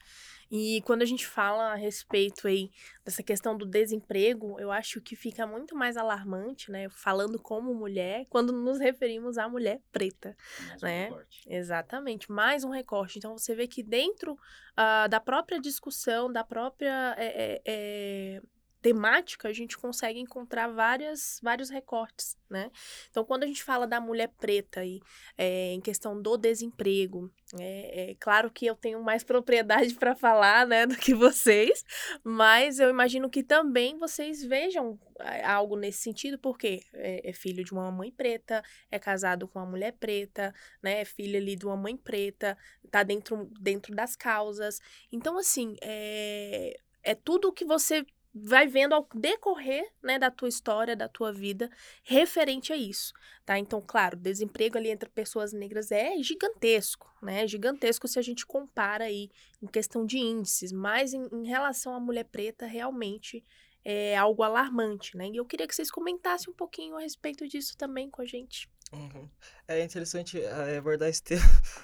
E 0.51 0.81
quando 0.85 1.01
a 1.01 1.05
gente 1.05 1.25
fala 1.25 1.71
a 1.71 1.75
respeito 1.75 2.47
aí 2.47 2.69
dessa 3.03 3.23
questão 3.23 3.57
do 3.57 3.65
desemprego, 3.65 4.59
eu 4.59 4.71
acho 4.71 5.01
que 5.01 5.15
fica 5.15 5.47
muito 5.47 5.75
mais 5.75 5.97
alarmante, 5.97 6.71
né, 6.71 6.87
falando 6.89 7.39
como 7.39 7.73
mulher, 7.73 8.25
quando 8.29 8.53
nos 8.53 8.77
referimos 8.79 9.37
à 9.37 9.49
mulher 9.49 9.81
preta, 9.91 10.37
mais 10.69 10.81
né? 10.81 11.11
Um 11.11 11.51
Exatamente, 11.51 12.31
mais 12.31 12.63
um 12.63 12.69
recorte. 12.69 13.17
Então 13.17 13.35
você 13.35 13.55
vê 13.55 13.67
que 13.67 13.81
dentro 13.81 14.33
uh, 14.33 15.09
da 15.09 15.19
própria 15.19 15.59
discussão, 15.59 16.31
da 16.31 16.43
própria 16.43 17.15
é, 17.17 17.61
é, 17.65 18.41
temática, 18.81 19.47
a 19.47 19.53
gente 19.53 19.77
consegue 19.77 20.19
encontrar 20.19 20.67
várias, 20.67 21.39
vários 21.43 21.69
recortes, 21.69 22.37
né? 22.49 22.71
Então, 23.09 23.25
quando 23.25 23.43
a 23.43 23.47
gente 23.47 23.63
fala 23.63 23.85
da 23.85 23.99
mulher 23.99 24.29
preta 24.39 24.79
aí, 24.79 25.01
é, 25.37 25.73
em 25.73 25.81
questão 25.81 26.21
do 26.21 26.37
desemprego, 26.37 27.31
é, 27.59 28.11
é 28.11 28.15
claro 28.15 28.49
que 28.49 28.65
eu 28.65 28.75
tenho 28.75 29.03
mais 29.03 29.23
propriedade 29.25 29.95
para 29.95 30.15
falar, 30.15 30.65
né, 30.65 30.85
do 30.85 30.95
que 30.95 31.13
vocês, 31.13 31.83
mas 32.23 32.79
eu 32.79 32.89
imagino 32.89 33.29
que 33.29 33.43
também 33.43 33.97
vocês 33.97 34.43
vejam 34.43 34.97
é, 35.19 35.43
algo 35.43 35.75
nesse 35.75 36.01
sentido, 36.01 36.39
porque 36.39 36.81
é, 36.93 37.29
é 37.29 37.33
filho 37.33 37.63
de 37.63 37.73
uma 37.73 37.91
mãe 37.91 38.11
preta, 38.11 38.63
é 38.89 38.97
casado 38.97 39.47
com 39.47 39.59
uma 39.59 39.65
mulher 39.65 39.93
preta, 39.99 40.53
né, 40.81 41.01
é 41.01 41.05
filho 41.05 41.37
ali 41.37 41.55
de 41.55 41.65
uma 41.65 41.75
mãe 41.75 41.97
preta, 41.97 42.57
tá 42.89 43.03
dentro, 43.03 43.49
dentro 43.59 43.93
das 43.93 44.15
causas. 44.15 44.79
Então, 45.11 45.37
assim, 45.37 45.75
é, 45.81 46.79
é 47.03 47.15
tudo 47.15 47.51
que 47.51 47.65
você 47.65 48.05
vai 48.33 48.67
vendo 48.67 48.93
ao 48.93 49.07
decorrer, 49.13 49.91
né, 50.03 50.19
da 50.19 50.29
tua 50.29 50.47
história, 50.47 50.95
da 50.95 51.09
tua 51.09 51.33
vida, 51.33 51.69
referente 52.03 52.71
a 52.71 52.77
isso, 52.77 53.13
tá? 53.45 53.57
Então, 53.57 53.81
claro, 53.85 54.15
desemprego 54.15 54.77
ali 54.77 54.89
entre 54.89 55.09
pessoas 55.09 55.51
negras 55.51 55.91
é 55.91 56.21
gigantesco, 56.21 57.11
né? 57.21 57.47
Gigantesco 57.47 58.07
se 58.07 58.19
a 58.19 58.21
gente 58.21 58.45
compara 58.45 59.05
aí 59.05 59.29
em 59.61 59.67
questão 59.67 60.05
de 60.05 60.17
índices, 60.17 60.71
mas 60.71 61.13
em, 61.13 61.27
em 61.31 61.47
relação 61.47 61.93
à 61.93 61.99
mulher 61.99 62.25
preta, 62.25 62.65
realmente 62.65 63.43
é 63.83 64.15
algo 64.15 64.43
alarmante, 64.43 65.17
né? 65.17 65.29
E 65.29 65.37
eu 65.37 65.45
queria 65.45 65.67
que 65.67 65.75
vocês 65.75 65.89
comentassem 65.89 66.51
um 66.51 66.55
pouquinho 66.55 66.97
a 66.97 67.01
respeito 67.01 67.47
disso 67.47 67.75
também 67.77 68.09
com 68.09 68.21
a 68.21 68.25
gente. 68.25 68.69
Uhum. 68.91 69.29
É 69.67 69.83
interessante 69.83 70.41
é, 70.41 70.77
abordar 70.77 71.09
esse 71.09 71.21
tema, 71.23 71.41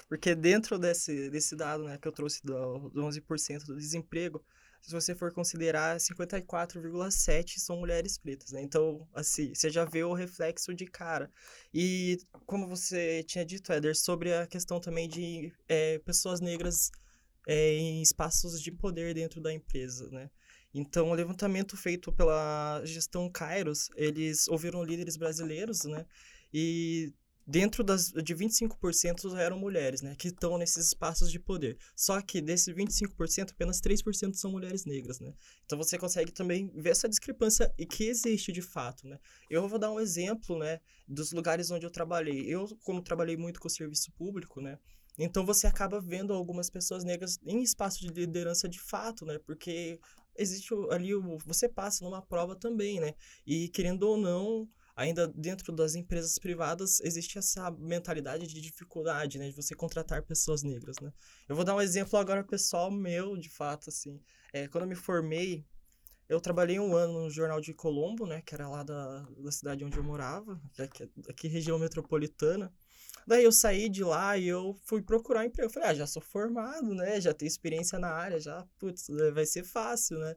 porque 0.08 0.36
dentro 0.36 0.78
desse, 0.78 1.30
desse 1.30 1.56
dado 1.56 1.84
né, 1.84 1.98
que 1.98 2.08
eu 2.08 2.12
trouxe 2.12 2.44
do, 2.44 2.90
do 2.90 3.02
11% 3.02 3.66
do 3.66 3.76
desemprego, 3.76 4.44
se 4.86 4.92
você 4.92 5.16
for 5.16 5.34
considerar, 5.34 5.98
54,7 5.98 7.58
são 7.58 7.78
mulheres 7.78 8.20
pretas, 8.20 8.52
né? 8.52 8.62
Então, 8.62 9.08
assim, 9.16 9.52
você 9.54 9.68
já 9.72 9.84
vê 9.84 10.04
o 10.04 10.14
reflexo 10.14 10.76
de 10.76 10.86
cara. 10.86 11.32
E 11.74 12.20
como 12.46 12.68
você 12.68 13.24
tinha 13.24 13.44
dito, 13.44 13.74
Éder, 13.74 13.98
sobre 13.98 14.32
a 14.32 14.46
questão 14.46 14.80
também 14.80 15.10
de 15.10 15.52
é, 15.68 15.98
pessoas 16.00 16.40
negras 16.40 16.92
é, 17.48 17.74
em 17.74 18.00
espaços 18.04 18.62
de 18.62 18.72
poder 18.72 19.16
dentro 19.16 19.42
da 19.42 19.52
empresa, 19.52 20.08
né? 20.12 20.30
Então, 20.72 21.10
o 21.10 21.16
levantamento 21.16 21.76
feito 21.76 22.12
pela 22.12 22.80
gestão 22.86 23.28
Kairos, 23.28 23.90
eles 23.96 24.48
ouviram 24.48 24.84
líderes 24.84 25.18
brasileiros, 25.18 25.86
né? 25.86 26.06
E 26.54 27.12
dentro 27.46 27.84
das, 27.84 28.12
de 28.12 28.36
25% 28.36 29.36
eram 29.38 29.60
mulheres, 29.60 30.02
né? 30.02 30.16
Que 30.16 30.30
estão 30.30 30.58
nesses 30.58 30.88
espaços 30.88 31.32
de 31.32 31.40
poder. 31.40 31.78
Só 31.96 32.20
que 32.22 32.42
desses 32.42 32.74
25%, 32.74 33.52
apenas 33.52 33.80
3% 33.80 34.34
são 34.34 34.52
mulheres 34.52 34.86
negras, 34.86 35.20
né? 35.20 35.34
Então, 35.66 35.78
você 35.78 35.98
consegue 35.98 36.32
também 36.32 36.72
ver 36.76 36.90
essa 36.90 37.08
discrepância 37.08 37.72
e 37.78 37.86
que 37.86 38.06
existe 38.06 38.52
de 38.52 38.62
fato, 38.62 39.08
né? 39.08 39.20
Eu 39.50 39.68
vou 39.68 39.78
dar 39.78 39.92
um 39.92 40.00
exemplo, 40.00 40.58
né? 40.58 40.80
Dos 41.08 41.32
lugares 41.32 41.70
onde 41.70 41.86
eu 41.86 41.92
trabalhei. 41.92 42.42
Eu, 42.48 42.68
como 42.84 43.02
trabalhei 43.02 43.38
muito 43.38 43.60
com 43.60 43.68
o 43.68 43.72
serviço 43.72 44.12
público, 44.14 44.60
né? 44.60 44.80
Então 45.18 45.46
você 45.46 45.66
acaba 45.66 46.02
vendo 46.02 46.34
algumas 46.34 46.70
pessoas 46.70 47.04
negras 47.04 47.40
em 47.46 47.62
espaço 47.62 48.02
de 48.02 48.08
liderança 48.08 48.68
de 48.68 48.80
fato, 48.80 49.26
né? 49.26 49.40
Porque 49.46 50.00
existe 50.38 50.74
ali, 50.92 51.12
você 51.46 51.70
passa 51.70 52.04
numa 52.04 52.22
prova 52.22 52.56
também, 52.56 53.00
né? 53.00 53.14
E 53.46 53.70
querendo 53.70 54.04
ou 54.04 54.18
não, 54.18 54.68
ainda 54.96 55.28
dentro 55.28 55.74
das 55.74 55.96
empresas 55.96 56.40
privadas 56.40 57.00
existe 57.02 57.38
essa 57.38 57.70
mentalidade 57.72 58.48
de 58.48 58.62
dificuldade, 58.62 59.38
né, 59.38 59.50
de 59.50 59.56
você 59.56 59.76
contratar 59.76 60.24
pessoas 60.24 60.64
negras, 60.64 60.96
né? 61.02 61.12
Eu 61.50 61.56
vou 61.56 61.66
dar 61.66 61.76
um 61.76 61.82
exemplo 61.82 62.18
agora 62.18 62.44
pessoal 62.44 62.90
meu, 62.90 63.36
de 63.36 63.50
fato, 63.50 63.90
assim, 63.90 64.22
é, 64.54 64.68
quando 64.68 64.84
eu 64.84 64.90
me 64.90 64.96
formei, 64.96 65.66
eu 66.30 66.40
trabalhei 66.40 66.80
um 66.80 66.96
ano 66.96 67.24
no 67.24 67.30
jornal 67.30 67.60
de 67.60 67.74
Colombo, 67.74 68.26
né, 68.26 68.42
que 68.42 68.56
era 68.56 68.70
lá 68.70 68.84
da, 68.84 69.22
da 69.38 69.52
cidade 69.52 69.84
onde 69.84 69.98
eu 69.98 70.04
morava, 70.04 70.60
aqui, 70.80 71.10
aqui 71.30 71.48
região 71.48 71.78
metropolitana. 71.78 72.74
Daí 73.28 73.44
eu 73.44 73.52
saí 73.52 73.90
de 73.90 74.04
lá 74.04 74.38
e 74.38 74.48
eu 74.48 74.76
fui 74.86 75.02
procurar 75.02 75.46
emprego. 75.46 75.68
Eu 75.68 75.74
falei, 75.74 75.90
ah, 75.90 75.94
já 75.94 76.08
sou 76.08 76.22
formado, 76.22 76.94
né? 76.94 77.20
Já 77.20 77.34
tenho 77.34 77.48
experiência 77.48 77.98
na 77.98 78.10
área, 78.10 78.40
já, 78.40 78.64
putz, 78.78 79.08
vai 79.34 79.46
ser 79.46 79.64
fácil, 79.64 80.20
né? 80.20 80.36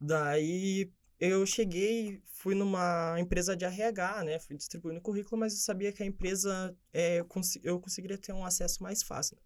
Daí 0.00 0.92
eu 1.20 1.44
cheguei, 1.44 2.22
fui 2.24 2.54
numa 2.54 3.16
empresa 3.18 3.56
de 3.56 3.64
RH, 3.64 4.24
né? 4.24 4.38
Fui 4.38 4.56
distribuindo 4.56 5.00
currículo, 5.00 5.38
mas 5.38 5.52
eu 5.52 5.58
sabia 5.58 5.92
que 5.92 6.02
a 6.02 6.06
empresa 6.06 6.76
é, 6.92 7.24
eu 7.62 7.80
conseguiria 7.80 8.16
ter 8.16 8.32
um 8.32 8.44
acesso 8.44 8.82
mais 8.82 9.02
fácil. 9.02 9.36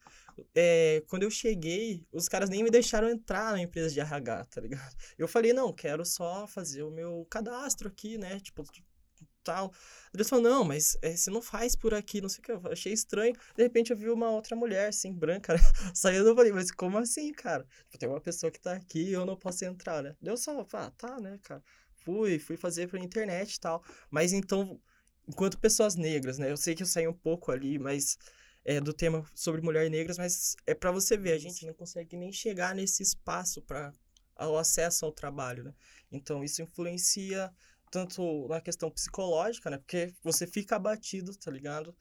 É, 0.55 1.03
quando 1.09 1.23
eu 1.23 1.31
cheguei, 1.31 2.05
os 2.13 2.29
caras 2.29 2.51
nem 2.51 2.63
me 2.63 2.71
deixaram 2.71 3.09
entrar 3.09 3.53
na 3.53 3.61
empresa 3.61 3.93
de 3.93 4.01
RH, 4.01 4.45
tá 4.47 4.61
ligado? 4.61 4.95
Eu 5.17 5.27
falei, 5.27 5.53
não, 5.53 5.73
quero 5.73 6.05
só 6.05 6.47
fazer 6.47 6.83
o 6.83 6.91
meu 6.91 7.27
cadastro 7.31 7.89
aqui, 7.89 8.19
né? 8.19 8.39
Tipo, 8.41 8.65
tal. 9.43 9.73
Eles 10.15 10.29
falaram, 10.29 10.51
não, 10.51 10.65
mas 10.65 10.97
é, 11.03 11.17
você 11.17 11.31
não 11.31 11.43
faz 11.43 11.75
por 11.77 11.95
aqui, 11.95 12.21
não 12.21 12.29
sei 12.29 12.41
o 12.41 12.43
que. 12.43 12.53
Eu 12.53 12.73
achei 12.73 12.93
estranho. 12.93 13.35
De 13.57 13.63
repente 13.63 13.91
eu 13.91 13.97
vi 13.97 14.09
uma 14.09 14.31
outra 14.31 14.57
mulher, 14.57 14.89
assim, 14.89 15.13
branca, 15.13 15.55
né? 15.55 15.61
saindo. 15.95 16.29
Eu 16.29 16.37
falei, 16.37 16.53
mas 16.53 16.71
como 16.71 16.99
assim, 16.99 17.33
cara? 17.33 17.67
Tipo, 17.87 17.99
tem 17.99 18.09
uma 18.09 18.21
pessoa 18.21 18.51
que 18.51 18.61
tá 18.61 18.73
aqui 18.75 19.11
e 19.11 19.13
eu 19.13 19.27
não 19.27 19.37
posso 19.37 19.65
entrar, 19.65 20.03
né? 20.03 20.17
Deu 20.21 20.37
só, 20.37 20.67
ah, 20.73 20.91
tá, 20.91 21.21
né, 21.21 21.39
cara? 21.43 21.63
Fui, 22.05 22.39
fui 22.39 22.57
fazer 22.57 22.89
pela 22.89 23.03
internet 23.03 23.55
e 23.55 23.61
tal. 23.61 23.83
Mas 24.11 24.33
então, 24.33 24.81
enquanto 25.29 25.59
pessoas 25.59 25.97
negras, 25.97 26.39
né? 26.39 26.51
Eu 26.51 26.57
sei 26.57 26.75
que 26.75 26.83
eu 26.83 26.87
saí 26.87 27.07
um 27.09 27.13
pouco 27.13 27.53
ali, 27.53 27.79
mas 27.79 28.17
é, 28.65 28.81
do 28.81 28.93
tema 28.93 29.25
sobre 29.35 29.61
mulheres 29.61 29.91
negras, 29.91 30.19
mas 30.19 30.57
é 30.67 30.75
para 30.75 30.91
você 30.93 31.17
ver, 31.17 31.33
a 31.33 31.39
gente 31.39 31.67
não 31.67 31.75
consegue 31.75 32.17
nem 32.17 32.33
chegar 32.33 32.75
nesse 32.75 33.03
espaço 33.03 33.61
para 33.63 33.93
o 34.41 34.57
acesso 34.57 35.05
ao 35.05 35.13
trabalho, 35.13 35.65
né? 35.65 35.75
Então 36.11 36.43
isso 36.45 36.63
influencia 36.63 37.53
tanto 37.93 38.49
na 38.49 38.61
questão 38.61 38.91
psicológica, 38.91 39.69
né? 39.69 39.77
Porque 39.77 40.15
você 40.25 40.47
fica 40.47 40.77
abatido, 40.77 41.37
tá 41.37 41.51
ligado? 41.51 41.95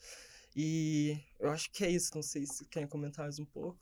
E 0.55 1.19
eu 1.37 1.51
acho 1.51 1.69
que 1.69 1.83
é 1.83 1.89
isso. 1.89 2.11
Não 2.15 2.23
sei 2.23 2.45
se 2.45 2.65
querem 2.65 2.87
comentar 2.87 3.25
mais 3.25 3.37
um 3.37 3.45
pouco. 3.45 3.77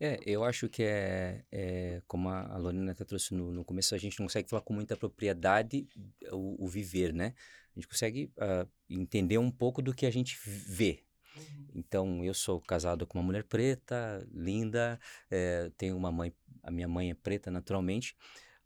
É, 0.00 0.18
eu 0.24 0.42
acho 0.42 0.68
que 0.68 0.82
é, 0.82 1.44
é 1.52 2.02
como 2.06 2.30
a 2.30 2.56
Lorena 2.56 2.92
até 2.92 3.04
trouxe 3.04 3.34
no, 3.34 3.52
no, 3.52 3.64
começo, 3.64 3.94
a 3.94 3.98
gente 3.98 4.18
não 4.20 4.26
consegue 4.26 4.48
falar 4.48 4.62
com 4.62 4.72
muita 4.72 4.96
propriedade 4.96 5.88
o, 6.30 6.64
o 6.64 6.68
viver, 6.68 7.12
né? 7.12 7.34
A 7.76 7.80
gente 7.80 7.88
consegue 7.88 8.32
uh, 8.38 8.68
entender 8.88 9.38
um 9.38 9.50
pouco 9.50 9.82
do 9.82 9.92
que 9.92 10.06
a 10.06 10.10
gente 10.10 10.38
vê. 10.44 11.04
Uhum. 11.36 11.66
Então, 11.74 12.24
eu 12.24 12.32
sou 12.32 12.60
casado 12.60 13.06
com 13.06 13.18
uma 13.18 13.24
mulher 13.24 13.44
preta, 13.44 14.26
linda, 14.32 14.98
é, 15.30 15.70
tenho 15.76 15.96
uma 15.96 16.10
mãe, 16.10 16.32
a 16.62 16.70
minha 16.70 16.88
mãe 16.88 17.10
é 17.10 17.14
preta 17.14 17.50
naturalmente, 17.50 18.16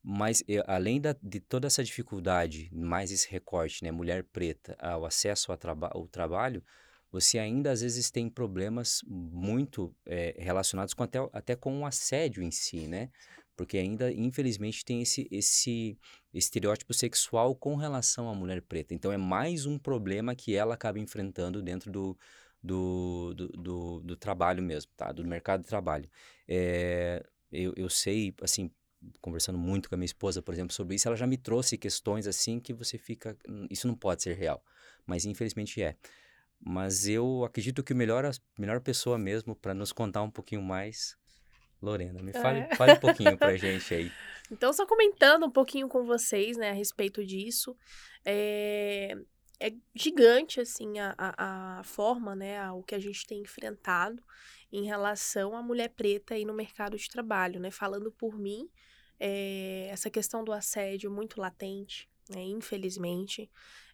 mas 0.03 0.43
além 0.67 1.01
da, 1.01 1.17
de 1.23 1.39
toda 1.39 1.67
essa 1.67 1.85
dificuldade, 1.85 2.69
mais 2.73 3.13
esse 3.13 3.31
recorte, 3.31 3.85
né, 3.85 3.93
mulher 3.93 4.25
preta, 4.25 4.77
ao 4.79 5.05
acesso 5.05 5.53
ao, 5.53 5.59
traba 5.59 5.91
ao 5.93 6.09
trabalho, 6.09 6.63
você 7.11 7.39
ainda 7.39 7.71
às 7.71 7.83
vezes 7.83 8.11
tem 8.11 8.29
problemas 8.29 9.03
muito 9.07 9.95
é, 10.07 10.35
relacionados 10.39 10.95
com 10.95 11.03
até, 11.03 11.19
até 11.33 11.55
com 11.55 11.81
o 11.81 11.87
assédio 11.87 12.43
em 12.43 12.51
si, 12.51 12.89
né? 12.89 13.11
Porque 13.55 13.77
ainda, 13.77 14.11
infelizmente, 14.11 14.83
tem 14.83 15.03
esse, 15.03 15.29
esse 15.31 15.99
estereótipo 16.33 16.95
sexual 16.95 17.55
com 17.55 17.77
relação 17.77 18.31
à 18.31 18.35
mulher 18.35 18.63
preta. 18.63 18.95
Então, 18.95 19.13
é 19.13 19.19
mais 19.19 19.67
um 19.67 19.79
problema 19.79 20.35
que 20.35 20.57
ela 20.57 20.73
acaba 20.73 20.99
enfrentando 20.99 21.63
dentro 21.63 21.93
do, 21.93 22.19
do, 22.63 23.35
do, 23.35 23.49
do, 23.49 24.01
do 24.01 24.17
trabalho 24.17 24.63
mesmo, 24.63 24.91
tá? 24.97 25.13
Do 25.13 25.23
mercado 25.25 25.63
de 25.63 25.69
trabalho. 25.69 26.09
É, 26.49 27.23
eu, 27.53 27.75
eu 27.77 27.91
sei, 27.91 28.35
assim, 28.41 28.71
conversando 29.21 29.59
muito 29.59 29.89
com 29.89 29.95
a 29.95 29.99
minha 29.99 30.07
esposa, 30.07 30.43
por 30.43 30.55
exemplo, 30.55 30.73
sobre 30.73 30.97
isso, 30.97 31.09
ela 31.09 31.17
já 31.17 31.27
me 31.27 31.37
trouxe 31.37 31.79
questões 31.79 32.27
assim 32.27 32.61
que 32.61 32.73
você 32.73 32.99
fica, 32.99 33.37
hum, 33.49 33.67
isso 33.71 33.87
não 33.87 33.95
pode 33.95 34.23
ser 34.23 34.35
real, 34.35 34.63
mas 35.07 35.25
infelizmente 35.25 35.83
é. 35.83 35.97
Mas 36.65 37.09
eu 37.09 37.45
acredito 37.45 37.83
que 37.83 37.93
o 37.93 37.97
melhor, 37.97 38.25
a 38.25 38.31
melhor 38.59 38.81
pessoa 38.81 39.19
mesmo 39.19 39.55
para 39.57 39.75
nos 39.75 39.93
contar 39.93 40.23
um 40.23 40.31
pouquinho 40.31 40.63
mais, 40.63 41.17
Lorena, 41.81 42.23
me 42.23 42.33
fale, 42.33 42.61
é. 42.61 42.77
fale 42.77 42.93
um 42.93 43.01
pouquinho 43.01 43.37
pra 43.37 43.57
gente 43.57 43.95
aí. 43.95 44.13
Então, 44.51 44.71
só 44.71 44.85
comentando 44.85 45.47
um 45.47 45.51
pouquinho 45.51 45.89
com 45.89 46.05
vocês, 46.05 46.59
né, 46.59 46.69
a 46.69 46.75
respeito 46.75 47.25
disso, 47.25 47.75
é, 48.23 49.17
é 49.63 49.73
gigante, 49.95 50.61
assim, 50.61 50.99
a, 50.99 51.15
a, 51.17 51.79
a 51.79 51.85
forma, 51.85 52.35
né, 52.35 52.71
o 52.73 52.83
que 52.83 52.95
a 52.95 52.99
gente 52.99 53.27
tem 53.27 53.41
enfrentado 53.41 54.23
em 54.73 54.85
relação 54.85 55.57
à 55.57 55.63
mulher 55.63 55.91
preta 55.91 56.35
aí 56.35 56.45
no 56.45 56.53
mercado 56.53 56.97
de 56.97 57.09
trabalho, 57.09 57.61
né, 57.61 57.71
falando 57.71 58.11
por 58.11 58.37
mim, 58.37 58.69
é, 59.21 59.87
essa 59.89 60.11
questão 60.11 60.43
do 60.43 60.53
assédio 60.53 61.11
muito 61.11 61.41
latente, 61.41 62.11
né, 62.29 62.43
infelizmente. 62.43 63.49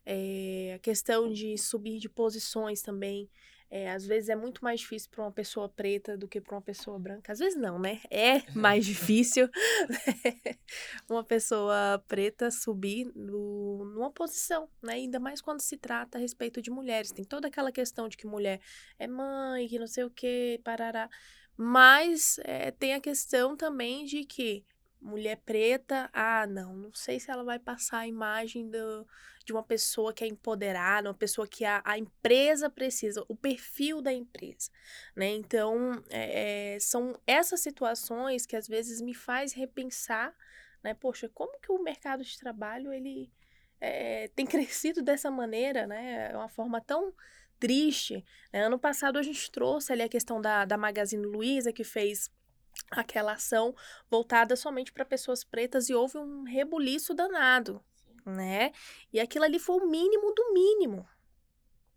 É, 0.07 0.73
a 0.77 0.79
questão 0.79 1.31
de 1.31 1.59
subir 1.59 1.99
de 1.99 2.09
posições 2.09 2.81
também. 2.81 3.29
É, 3.71 3.91
às 3.91 4.07
vezes 4.07 4.31
é 4.31 4.35
muito 4.35 4.65
mais 4.65 4.81
difícil 4.81 5.11
para 5.11 5.23
uma 5.23 5.31
pessoa 5.31 5.69
preta 5.69 6.17
do 6.17 6.27
que 6.27 6.41
para 6.41 6.55
uma 6.55 6.63
pessoa 6.63 6.99
branca. 6.99 7.31
Às 7.31 7.39
vezes 7.39 7.61
não, 7.61 7.79
né? 7.79 8.01
É 8.11 8.41
mais 8.57 8.87
difícil 8.87 9.51
uma 11.07 11.23
pessoa 11.23 12.03
preta 12.09 12.51
subir 12.51 13.13
no, 13.15 13.78
numa 13.99 14.11
posição, 14.11 14.69
né? 14.81 14.95
Ainda 14.95 15.19
mais 15.19 15.41
quando 15.41 15.61
se 15.61 15.77
trata 15.77 16.17
a 16.17 16.21
respeito 16.21 16.63
de 16.63 16.71
mulheres. 16.71 17.13
Tem 17.13 17.25
toda 17.25 17.49
aquela 17.49 17.73
questão 17.73 18.09
de 18.09 18.17
que 18.17 18.27
mulher 18.27 18.61
é 18.99 19.07
mãe, 19.07 19.67
que 19.67 19.79
não 19.79 19.87
sei 19.87 20.05
o 20.05 20.11
que, 20.11 20.61
parará. 20.63 21.11
Mas 21.57 22.39
é, 22.45 22.71
tem 22.71 22.95
a 22.95 23.01
questão 23.01 23.57
também 23.57 24.05
de 24.05 24.25
que 24.25 24.65
mulher 25.01 25.37
preta, 25.45 26.09
ah, 26.13 26.47
não, 26.47 26.75
não 26.75 26.93
sei 26.93 27.21
se 27.21 27.31
ela 27.31 27.45
vai 27.45 27.59
passar 27.59 27.99
a 28.01 28.07
imagem 28.07 28.69
do, 28.69 29.07
de 29.45 29.53
uma 29.53 29.63
pessoa 29.63 30.13
que 30.13 30.25
é 30.25 30.27
empoderada, 30.27 31.09
uma 31.09 31.15
pessoa 31.15 31.47
que 31.47 31.65
a, 31.65 31.81
a 31.85 31.99
empresa 31.99 32.69
precisa, 32.69 33.25
o 33.29 33.37
perfil 33.37 34.01
da 34.03 34.13
empresa, 34.13 34.71
né? 35.17 35.29
Então, 35.31 36.03
é, 36.11 36.79
são 36.81 37.19
essas 37.27 37.61
situações 37.61 38.45
que 38.47 38.57
às 38.57 38.67
vezes 38.67 39.01
me 39.01 39.15
faz 39.15 39.53
repensar, 39.53 40.35
né? 40.83 40.95
Poxa, 40.95 41.29
como 41.29 41.59
que 41.61 41.71
o 41.71 41.83
mercado 41.83 42.23
de 42.25 42.39
trabalho, 42.39 42.93
ele 42.93 43.31
é, 43.81 44.29
tem 44.29 44.47
crescido 44.47 45.03
dessa 45.03 45.31
maneira, 45.31 45.87
né? 45.87 46.31
É 46.33 46.37
uma 46.37 46.49
forma 46.49 46.81
tão 46.81 47.13
triste. 47.59 48.25
Né? 48.53 48.65
Ano 48.65 48.79
passado 48.79 49.19
a 49.19 49.23
gente 49.23 49.51
trouxe 49.51 49.93
ali 49.93 50.03
a 50.03 50.09
questão 50.09 50.41
da, 50.41 50.65
da 50.65 50.77
Magazine 50.77 51.25
Luiza, 51.25 51.73
que 51.73 51.85
fez 51.85 52.31
aquela 52.91 53.33
ação 53.33 53.75
voltada 54.11 54.57
somente 54.57 54.93
para 54.93 55.05
pessoas 55.05 55.45
pretas 55.45 55.89
e 55.89 55.95
houve 55.95 56.19
um 56.19 56.45
rebuliço 56.45 57.13
danado, 57.13 57.83
né? 58.25 58.73
E 59.13 59.21
aquilo 59.21 59.45
ali 59.45 59.59
foi 59.59 59.77
o 59.77 59.89
mínimo 59.89 60.33
do 60.33 60.53
mínimo. 60.53 61.07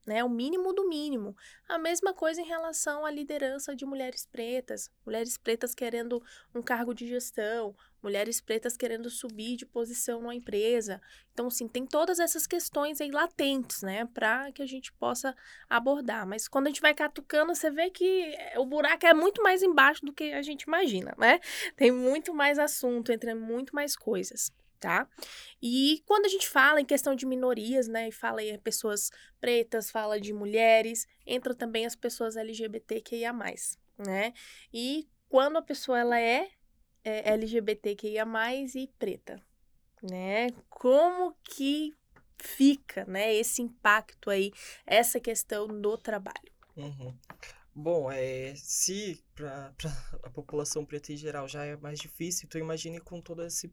Né? 0.05 0.24
O 0.24 0.29
mínimo 0.29 0.74
do 0.74 0.88
mínimo. 0.88 1.36
A 1.67 1.77
mesma 1.77 2.13
coisa 2.13 2.41
em 2.41 2.46
relação 2.46 3.05
à 3.05 3.12
liderança 3.12 3.75
de 3.75 3.86
mulheres 3.86 4.25
pretas, 4.25 4.89
mulheres 5.05 5.38
pretas 5.38 5.74
querendo 5.75 6.22
um 6.53 6.62
cargo 6.62 6.93
de 6.93 7.08
gestão, 7.08 7.75
mulheres 8.01 8.41
pretas 8.41 8.75
querendo 8.75 9.10
subir 9.10 9.55
de 9.55 9.65
posição 9.65 10.22
numa 10.22 10.36
empresa. 10.36 11.01
Então, 11.34 11.48
assim, 11.48 11.67
tem 11.67 11.86
todas 11.86 12.20
essas 12.20 12.48
questões 12.48 13.00
aí 13.00 13.12
latentes, 13.12 13.84
né, 13.84 14.05
para 14.05 14.51
que 14.51 14.62
a 14.62 14.65
gente 14.65 14.91
possa 14.93 15.36
abordar. 15.70 16.25
Mas 16.27 16.48
quando 16.48 16.67
a 16.67 16.70
gente 16.70 16.81
vai 16.81 16.93
catucando, 16.93 17.53
você 17.53 17.70
vê 17.70 17.89
que 17.89 18.36
o 18.58 18.65
buraco 18.65 19.05
é 19.05 19.13
muito 19.13 19.41
mais 19.43 19.62
embaixo 19.62 20.05
do 20.05 20.13
que 20.13 20.34
a 20.34 20.41
gente 20.41 20.63
imagina, 20.63 21.13
né? 21.17 21.39
Tem 21.75 21.91
muito 21.91 22.34
mais 22.34 22.58
assunto, 22.60 23.12
entre 23.12 23.34
muito 23.34 23.74
mais 23.75 23.96
coisas 23.96 24.51
tá? 24.82 25.08
E 25.62 26.04
quando 26.08 26.26
a 26.26 26.30
gente 26.30 26.50
fala 26.50 26.82
em 26.82 26.86
questão 26.86 27.16
de 27.16 27.26
minorias, 27.26 27.88
né, 27.88 28.10
e 28.10 28.12
fala 28.12 28.44
em 28.44 28.58
pessoas 28.60 29.12
pretas, 29.40 29.92
fala 29.92 30.20
de 30.20 30.34
mulheres, 30.34 31.08
entra 31.26 31.54
também 31.54 31.86
as 31.86 31.96
pessoas 31.96 32.36
LGBTQIA+, 32.36 33.32
né? 33.98 34.34
E 34.74 35.08
quando 35.30 35.58
a 35.58 35.62
pessoa 35.62 36.00
ela 36.00 36.20
é, 36.20 36.50
é 37.04 37.32
LGBTQIA+, 37.32 38.26
e 38.76 38.88
preta, 38.98 39.42
né? 40.02 40.48
Como 40.68 41.36
que 41.44 41.96
fica, 42.40 43.06
né, 43.06 43.32
esse 43.36 43.62
impacto 43.62 44.32
aí, 44.32 44.52
essa 44.86 45.20
questão 45.20 45.68
do 45.68 45.96
trabalho? 45.96 46.52
Uhum. 46.76 47.16
Bom, 47.74 48.12
é, 48.12 48.54
se 48.56 49.24
para 49.36 49.74
a 50.24 50.30
população 50.32 50.84
preta 50.84 51.14
em 51.14 51.18
geral 51.18 51.48
já 51.48 51.64
é 51.64 51.78
mais 51.78 52.00
difícil, 52.00 52.48
então 52.48 52.60
imagine 52.60 53.00
com 53.00 53.22
todo 53.22 53.46
esse 53.46 53.72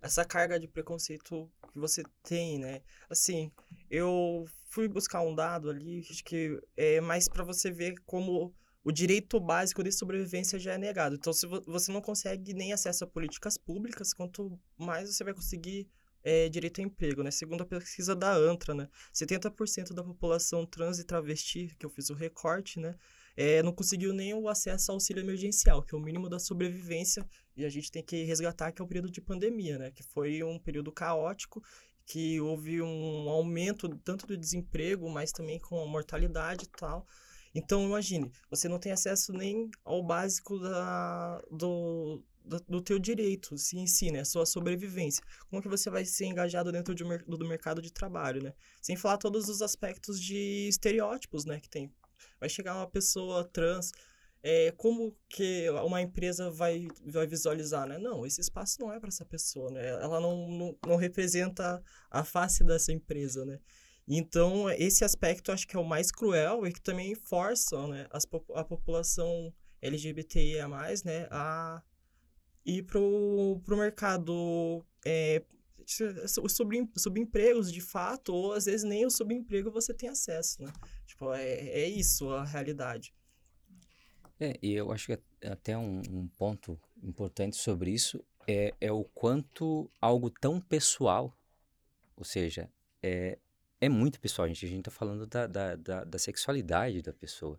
essa 0.00 0.24
carga 0.24 0.58
de 0.58 0.68
preconceito 0.68 1.50
que 1.72 1.78
você 1.78 2.02
tem, 2.22 2.58
né? 2.58 2.82
Assim, 3.08 3.50
eu 3.90 4.44
fui 4.66 4.88
buscar 4.88 5.22
um 5.22 5.34
dado 5.34 5.70
ali, 5.70 6.00
acho 6.10 6.24
que 6.24 6.58
é 6.76 7.00
mais 7.00 7.28
para 7.28 7.44
você 7.44 7.70
ver 7.70 7.94
como 8.06 8.54
o 8.84 8.92
direito 8.92 9.38
básico 9.40 9.82
de 9.82 9.92
sobrevivência 9.92 10.58
já 10.58 10.74
é 10.74 10.78
negado. 10.78 11.16
Então, 11.16 11.32
se 11.32 11.46
você 11.46 11.92
não 11.92 12.00
consegue 12.00 12.54
nem 12.54 12.72
acesso 12.72 13.04
a 13.04 13.06
políticas 13.06 13.58
públicas, 13.58 14.14
quanto 14.14 14.58
mais 14.78 15.14
você 15.14 15.24
vai 15.24 15.34
conseguir 15.34 15.88
é, 16.22 16.48
direito 16.48 16.80
a 16.80 16.84
emprego, 16.84 17.22
né? 17.22 17.30
Segundo 17.30 17.62
a 17.62 17.66
pesquisa 17.66 18.14
da 18.14 18.32
ANTRA, 18.32 18.74
né? 18.74 18.88
70% 19.12 19.92
da 19.92 20.02
população 20.02 20.64
trans 20.66 20.98
e 20.98 21.04
travesti, 21.04 21.74
que 21.78 21.84
eu 21.84 21.90
fiz 21.90 22.10
o 22.10 22.14
recorte, 22.14 22.80
né? 22.80 22.94
É, 23.40 23.62
não 23.62 23.72
conseguiu 23.72 24.12
nem 24.12 24.34
o 24.34 24.48
acesso 24.48 24.90
ao 24.90 24.96
auxílio 24.96 25.22
emergencial, 25.22 25.80
que 25.80 25.94
é 25.94 25.98
o 25.98 26.00
mínimo 26.00 26.28
da 26.28 26.40
sobrevivência 26.40 27.24
e 27.56 27.64
a 27.64 27.68
gente 27.68 27.88
tem 27.88 28.02
que 28.02 28.24
resgatar 28.24 28.72
que 28.72 28.82
é 28.82 28.84
o 28.84 28.88
período 28.88 29.12
de 29.12 29.20
pandemia, 29.20 29.78
né? 29.78 29.92
Que 29.92 30.02
foi 30.02 30.42
um 30.42 30.58
período 30.58 30.90
caótico, 30.90 31.62
que 32.04 32.40
houve 32.40 32.82
um 32.82 33.28
aumento 33.28 33.88
tanto 33.98 34.26
do 34.26 34.36
desemprego, 34.36 35.08
mas 35.08 35.30
também 35.30 35.60
com 35.60 35.80
a 35.80 35.86
mortalidade 35.86 36.64
e 36.64 36.68
tal. 36.68 37.06
Então, 37.54 37.84
imagine, 37.84 38.28
você 38.50 38.68
não 38.68 38.80
tem 38.80 38.90
acesso 38.90 39.32
nem 39.32 39.70
ao 39.84 40.02
básico 40.02 40.58
da, 40.58 41.40
do, 41.48 42.20
do, 42.68 42.80
teu 42.80 42.98
direito 42.98 43.54
assim, 43.54 43.80
em 43.80 43.86
si, 43.86 44.10
né? 44.10 44.24
Sua 44.24 44.46
sobrevivência. 44.46 45.22
Como 45.48 45.62
que 45.62 45.68
você 45.68 45.88
vai 45.90 46.04
ser 46.04 46.26
engajado 46.26 46.72
dentro 46.72 46.92
de, 46.92 47.04
do, 47.04 47.36
do 47.38 47.46
mercado 47.46 47.80
de 47.80 47.92
trabalho, 47.92 48.42
né? 48.42 48.52
Sem 48.82 48.96
falar 48.96 49.18
todos 49.18 49.48
os 49.48 49.62
aspectos 49.62 50.20
de 50.20 50.66
estereótipos, 50.68 51.44
né? 51.44 51.60
Que 51.60 51.68
tem. 51.68 51.92
Vai 52.40 52.48
chegar 52.48 52.76
uma 52.76 52.88
pessoa 52.88 53.44
trans 53.44 53.90
é, 54.42 54.72
como 54.76 55.16
que 55.28 55.68
uma 55.70 56.00
empresa 56.00 56.50
vai, 56.50 56.88
vai 57.04 57.26
visualizar, 57.26 57.86
né? 57.88 57.98
Não, 57.98 58.24
esse 58.24 58.40
espaço 58.40 58.80
não 58.80 58.92
é 58.92 59.00
para 59.00 59.08
essa 59.08 59.24
pessoa, 59.24 59.70
né? 59.70 59.88
Ela 59.88 60.20
não, 60.20 60.48
não, 60.48 60.78
não 60.86 60.96
representa 60.96 61.82
a 62.10 62.24
face 62.24 62.64
dessa 62.64 62.92
empresa, 62.92 63.44
né? 63.44 63.58
Então, 64.06 64.70
esse 64.70 65.04
aspecto 65.04 65.52
acho 65.52 65.66
que 65.66 65.76
é 65.76 65.78
o 65.78 65.84
mais 65.84 66.10
cruel 66.10 66.66
e 66.66 66.72
que 66.72 66.80
também 66.80 67.14
força 67.14 67.86
né, 67.88 68.06
as, 68.10 68.26
a 68.54 68.64
população 68.64 69.52
LGBTIA+, 69.82 70.66
né, 71.04 71.28
a 71.30 71.82
ir 72.64 72.84
pro, 72.84 73.60
pro 73.66 73.76
mercado 73.76 74.82
é, 75.04 75.42
sobre, 76.48 76.88
subempregos 76.96 77.70
de 77.70 77.82
fato, 77.82 78.32
ou 78.32 78.54
às 78.54 78.64
vezes 78.64 78.82
nem 78.82 79.04
o 79.04 79.10
subemprego 79.10 79.70
você 79.70 79.92
tem 79.92 80.08
acesso, 80.08 80.62
né? 80.62 80.72
Tipo, 81.08 81.32
é, 81.32 81.54
é 81.54 81.88
isso 81.88 82.30
a 82.30 82.44
realidade. 82.44 83.14
É, 84.38 84.56
e 84.62 84.74
eu 84.74 84.92
acho 84.92 85.06
que 85.06 85.18
até 85.46 85.76
um, 85.76 86.02
um 86.10 86.28
ponto 86.28 86.78
importante 87.02 87.56
sobre 87.56 87.90
isso 87.90 88.22
é, 88.46 88.74
é 88.78 88.92
o 88.92 89.04
quanto 89.04 89.90
algo 90.00 90.30
tão 90.30 90.60
pessoal, 90.60 91.34
ou 92.14 92.24
seja, 92.24 92.70
é, 93.02 93.38
é 93.80 93.88
muito 93.88 94.20
pessoal, 94.20 94.46
gente. 94.48 94.66
A 94.66 94.68
gente 94.68 94.80
está 94.80 94.90
falando 94.90 95.26
da, 95.26 95.46
da, 95.46 95.76
da, 95.76 96.04
da, 96.04 96.18
sexualidade 96.18 97.00
da 97.00 97.12
pessoa. 97.12 97.58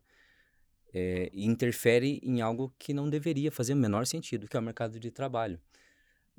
É, 0.94 1.32
interfere 1.34 2.20
em 2.24 2.42
algo 2.42 2.74
que 2.78 2.94
não 2.94 3.10
deveria 3.10 3.52
fazer 3.52 3.74
o 3.74 3.78
menor 3.78 4.06
sentido, 4.06 4.48
que 4.48 4.56
é 4.56 4.60
o 4.60 4.64
mercado 4.64 5.00
de 5.00 5.10
trabalho. 5.10 5.60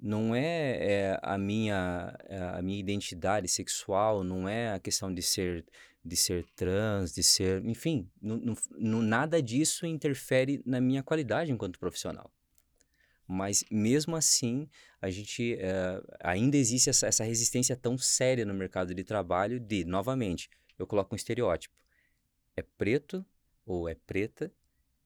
Não 0.02 0.34
é, 0.34 0.78
é 0.80 1.20
a, 1.22 1.36
minha, 1.36 2.16
a 2.56 2.62
minha 2.62 2.78
identidade 2.78 3.46
sexual, 3.48 4.24
não 4.24 4.48
é 4.48 4.72
a 4.72 4.78
questão 4.78 5.12
de 5.12 5.22
ser 5.22 5.64
de 6.04 6.16
ser 6.16 6.46
trans, 6.56 7.12
de 7.12 7.22
ser. 7.22 7.64
Enfim, 7.64 8.08
não, 8.20 8.56
não, 8.70 9.02
nada 9.02 9.42
disso 9.42 9.86
interfere 9.86 10.62
na 10.64 10.80
minha 10.80 11.02
qualidade 11.02 11.52
enquanto 11.52 11.78
profissional. 11.78 12.32
Mas 13.26 13.64
mesmo 13.70 14.16
assim, 14.16 14.68
a 15.00 15.08
gente 15.08 15.56
é, 15.60 16.02
ainda 16.20 16.56
existe 16.56 16.90
essa, 16.90 17.06
essa 17.06 17.22
resistência 17.22 17.76
tão 17.76 17.96
séria 17.96 18.44
no 18.44 18.54
mercado 18.54 18.94
de 18.94 19.04
trabalho 19.04 19.60
de, 19.60 19.84
novamente, 19.84 20.50
eu 20.78 20.86
coloco 20.86 21.14
um 21.14 21.16
estereótipo. 21.16 21.74
É 22.56 22.62
preto 22.62 23.24
ou 23.64 23.88
é 23.88 23.94
preta, 23.94 24.52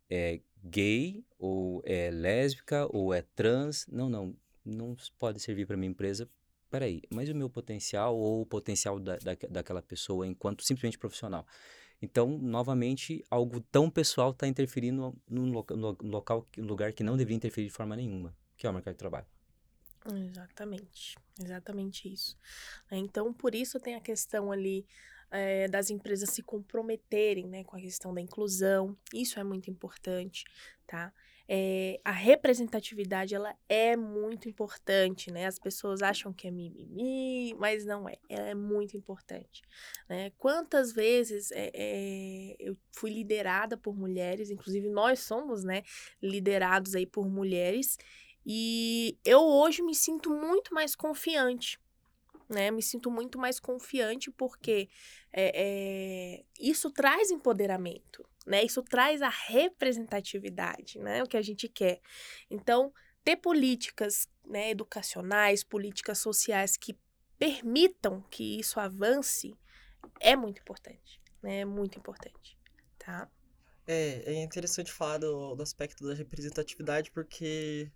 é 0.08 0.40
gay 0.64 1.22
ou 1.38 1.82
é 1.84 2.10
lésbica 2.10 2.88
ou 2.90 3.12
é 3.12 3.20
trans. 3.20 3.86
Não, 3.88 4.08
não, 4.08 4.34
não 4.64 4.96
pode 5.18 5.40
servir 5.40 5.66
para 5.66 5.76
minha 5.76 5.90
empresa 5.90 6.28
peraí, 6.74 7.02
mas 7.08 7.28
o 7.28 7.34
meu 7.36 7.48
potencial 7.48 8.16
ou 8.16 8.42
o 8.42 8.46
potencial 8.46 8.98
da, 8.98 9.16
da, 9.18 9.36
daquela 9.48 9.80
pessoa 9.80 10.26
enquanto 10.26 10.64
simplesmente 10.64 10.98
profissional. 10.98 11.46
Então, 12.02 12.36
novamente, 12.36 13.24
algo 13.30 13.60
tão 13.60 13.88
pessoal 13.88 14.32
está 14.32 14.48
interferindo 14.48 15.16
num 15.28 15.52
loca, 15.52 15.76
no 15.76 15.96
local, 16.02 16.44
lugar 16.58 16.92
que 16.92 17.04
não 17.04 17.16
deveria 17.16 17.36
interferir 17.36 17.68
de 17.68 17.72
forma 17.72 17.94
nenhuma, 17.94 18.36
que 18.56 18.66
é 18.66 18.70
o 18.70 18.72
mercado 18.72 18.94
de 18.94 18.98
trabalho. 18.98 19.26
Exatamente, 20.04 21.16
exatamente 21.40 22.12
isso. 22.12 22.36
Então, 22.90 23.32
por 23.32 23.54
isso 23.54 23.78
tem 23.78 23.94
a 23.94 24.00
questão 24.00 24.50
ali 24.50 24.84
é, 25.30 25.68
das 25.68 25.90
empresas 25.90 26.30
se 26.30 26.42
comprometerem 26.42 27.46
né, 27.46 27.62
com 27.62 27.76
a 27.76 27.80
questão 27.80 28.12
da 28.12 28.20
inclusão, 28.20 28.96
isso 29.14 29.38
é 29.38 29.44
muito 29.44 29.70
importante, 29.70 30.44
tá? 30.88 31.12
É, 31.48 32.00
a 32.04 32.10
representatividade 32.10 33.34
ela 33.34 33.54
é 33.68 33.96
muito 33.96 34.48
importante, 34.48 35.30
né? 35.30 35.46
As 35.46 35.58
pessoas 35.58 36.02
acham 36.02 36.32
que 36.32 36.48
é 36.48 36.50
mimimi, 36.50 37.54
mas 37.58 37.84
não 37.84 38.08
é. 38.08 38.16
Ela 38.28 38.48
é 38.48 38.54
muito 38.54 38.96
importante, 38.96 39.62
né? 40.08 40.30
Quantas 40.38 40.92
vezes 40.92 41.50
é, 41.52 41.70
é, 41.74 42.56
eu 42.58 42.76
fui 42.92 43.10
liderada 43.10 43.76
por 43.76 43.94
mulheres, 43.94 44.50
inclusive 44.50 44.88
nós 44.88 45.20
somos, 45.20 45.64
né, 45.64 45.82
liderados 46.22 46.94
aí 46.94 47.06
por 47.06 47.28
mulheres, 47.28 47.98
e 48.46 49.18
eu 49.24 49.40
hoje 49.40 49.82
me 49.82 49.94
sinto 49.94 50.30
muito 50.30 50.74
mais 50.74 50.94
confiante, 50.94 51.78
né? 52.48 52.70
Me 52.70 52.82
sinto 52.82 53.10
muito 53.10 53.38
mais 53.38 53.58
confiante 53.58 54.30
porque 54.30 54.88
é, 55.32 55.52
é, 55.54 56.44
isso 56.60 56.90
traz 56.90 57.30
empoderamento, 57.30 58.26
né? 58.46 58.62
Isso 58.62 58.82
traz 58.82 59.22
a 59.22 59.28
representatividade, 59.28 60.98
né? 60.98 61.22
O 61.22 61.26
que 61.26 61.36
a 61.36 61.42
gente 61.42 61.68
quer. 61.68 62.00
Então, 62.50 62.92
ter 63.24 63.36
políticas 63.36 64.28
né, 64.44 64.70
educacionais, 64.70 65.64
políticas 65.64 66.18
sociais 66.18 66.76
que 66.76 66.96
permitam 67.38 68.22
que 68.30 68.60
isso 68.60 68.78
avance 68.78 69.56
é 70.20 70.36
muito 70.36 70.60
importante, 70.60 71.20
né? 71.42 71.60
É 71.60 71.64
muito 71.64 71.98
importante, 71.98 72.58
tá? 72.98 73.28
É, 73.86 74.32
é 74.32 74.42
interessante 74.42 74.90
falar 74.90 75.18
do, 75.18 75.54
do 75.54 75.62
aspecto 75.62 76.06
da 76.06 76.14
representatividade 76.14 77.10
porque 77.10 77.90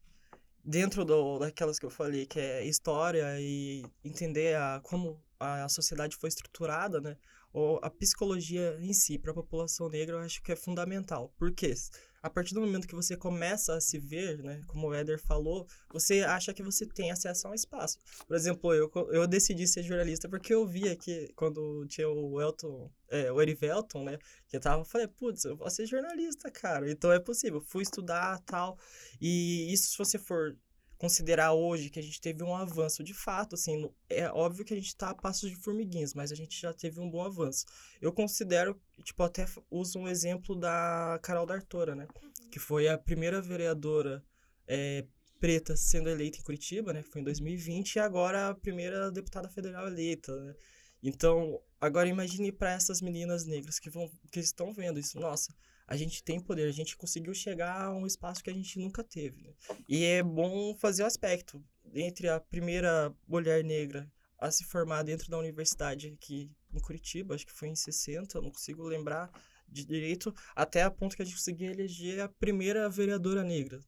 dentro 0.64 1.04
do, 1.04 1.38
daquelas 1.38 1.78
que 1.78 1.86
eu 1.86 1.90
falei, 1.90 2.26
que 2.26 2.38
é 2.38 2.64
história 2.64 3.40
e 3.40 3.84
entender 4.04 4.56
a, 4.56 4.80
como 4.82 5.22
a 5.38 5.68
sociedade 5.68 6.16
foi 6.16 6.28
estruturada, 6.28 7.00
né? 7.00 7.16
Ou 7.52 7.78
a 7.82 7.90
psicologia 7.90 8.76
em 8.80 8.92
si 8.92 9.18
para 9.18 9.30
a 9.30 9.34
população 9.34 9.88
negra 9.88 10.16
eu 10.16 10.20
acho 10.20 10.42
que 10.42 10.52
é 10.52 10.56
fundamental. 10.56 11.32
Porque 11.38 11.74
a 12.22 12.30
partir 12.30 12.54
do 12.54 12.60
momento 12.60 12.86
que 12.86 12.94
você 12.94 13.16
começa 13.16 13.74
a 13.74 13.80
se 13.80 13.98
ver, 13.98 14.38
né, 14.42 14.60
como 14.66 14.88
o 14.88 14.94
Éder 14.94 15.20
falou, 15.20 15.66
você 15.92 16.20
acha 16.22 16.52
que 16.52 16.62
você 16.62 16.86
tem 16.86 17.10
acesso 17.10 17.46
a 17.46 17.50
um 17.50 17.54
espaço. 17.54 17.98
Por 18.26 18.36
exemplo, 18.36 18.74
eu, 18.74 18.90
eu 19.10 19.26
decidi 19.26 19.66
ser 19.66 19.82
jornalista 19.82 20.28
porque 20.28 20.52
eu 20.52 20.66
via 20.66 20.96
que 20.96 21.32
quando 21.34 21.86
tinha 21.86 22.08
o 22.08 22.40
Elton, 22.40 22.90
é, 23.08 23.30
o 23.32 23.40
Erivelton, 23.40 24.04
né, 24.04 24.18
que 24.48 24.58
tava, 24.58 24.82
eu 24.82 24.84
falei, 24.84 25.06
putz, 25.06 25.44
eu 25.44 25.56
vou 25.56 25.70
ser 25.70 25.86
jornalista, 25.86 26.50
cara. 26.50 26.90
Então 26.90 27.12
é 27.12 27.18
possível. 27.18 27.60
Fui 27.60 27.82
estudar 27.82 28.38
tal. 28.40 28.78
E 29.20 29.72
isso, 29.72 29.90
se 29.90 29.98
você 29.98 30.18
for 30.18 30.56
considerar 30.98 31.52
hoje 31.52 31.88
que 31.88 31.98
a 31.98 32.02
gente 32.02 32.20
teve 32.20 32.42
um 32.42 32.54
avanço 32.54 33.04
de 33.04 33.14
fato, 33.14 33.54
assim, 33.54 33.88
é 34.10 34.28
óbvio 34.28 34.64
que 34.64 34.74
a 34.74 34.76
gente 34.76 34.88
está 34.88 35.10
a 35.10 35.14
passos 35.14 35.48
de 35.48 35.56
formiguinhas, 35.56 36.12
mas 36.12 36.32
a 36.32 36.34
gente 36.34 36.60
já 36.60 36.74
teve 36.74 37.00
um 37.00 37.08
bom 37.08 37.22
avanço. 37.22 37.64
Eu 38.02 38.12
considero, 38.12 38.78
tipo, 39.04 39.22
até 39.22 39.46
uso 39.70 40.00
um 40.00 40.08
exemplo 40.08 40.56
da 40.56 41.18
Carol 41.22 41.46
D'Artora, 41.46 41.94
né? 41.94 42.08
Que 42.50 42.58
foi 42.58 42.88
a 42.88 42.98
primeira 42.98 43.40
vereadora 43.40 44.24
é, 44.66 45.06
preta 45.38 45.76
sendo 45.76 46.10
eleita 46.10 46.38
em 46.38 46.42
Curitiba, 46.42 46.92
né? 46.92 47.02
Que 47.02 47.10
foi 47.10 47.20
em 47.20 47.24
2020, 47.24 47.94
e 47.94 48.00
agora 48.00 48.48
a 48.48 48.54
primeira 48.54 49.10
deputada 49.12 49.48
federal 49.48 49.86
eleita, 49.86 50.34
né? 50.34 50.54
Então, 51.00 51.60
agora 51.80 52.08
imagine 52.08 52.50
para 52.50 52.72
essas 52.72 53.00
meninas 53.00 53.46
negras 53.46 53.78
que 53.78 53.88
vão 53.88 54.10
que 54.32 54.40
estão 54.40 54.72
vendo 54.72 54.98
isso. 54.98 55.20
Nossa, 55.20 55.54
a 55.88 55.96
gente 55.96 56.22
tem 56.22 56.38
poder, 56.38 56.68
a 56.68 56.72
gente 56.72 56.96
conseguiu 56.96 57.32
chegar 57.32 57.86
a 57.86 57.90
um 57.90 58.06
espaço 58.06 58.44
que 58.44 58.50
a 58.50 58.52
gente 58.52 58.78
nunca 58.78 59.02
teve. 59.02 59.42
Né? 59.42 59.54
E 59.88 60.04
é 60.04 60.22
bom 60.22 60.76
fazer 60.76 61.02
o 61.02 61.06
aspecto 61.06 61.64
entre 61.94 62.28
a 62.28 62.38
primeira 62.38 63.12
mulher 63.26 63.64
negra 63.64 64.06
a 64.38 64.50
se 64.50 64.64
formar 64.64 65.02
dentro 65.02 65.30
da 65.30 65.38
universidade 65.38 66.08
aqui 66.08 66.52
em 66.72 66.78
Curitiba, 66.78 67.34
acho 67.34 67.46
que 67.46 67.52
foi 67.52 67.68
em 67.68 67.74
60, 67.74 68.40
não 68.40 68.50
consigo 68.50 68.84
lembrar 68.84 69.30
de 69.66 69.84
direito, 69.84 70.32
até 70.54 70.82
a 70.82 70.90
ponto 70.90 71.16
que 71.16 71.22
a 71.22 71.24
gente 71.24 71.36
conseguiu 71.36 71.70
eleger 71.70 72.20
a 72.20 72.28
primeira 72.28 72.88
vereadora 72.88 73.42
negra. 73.42 73.80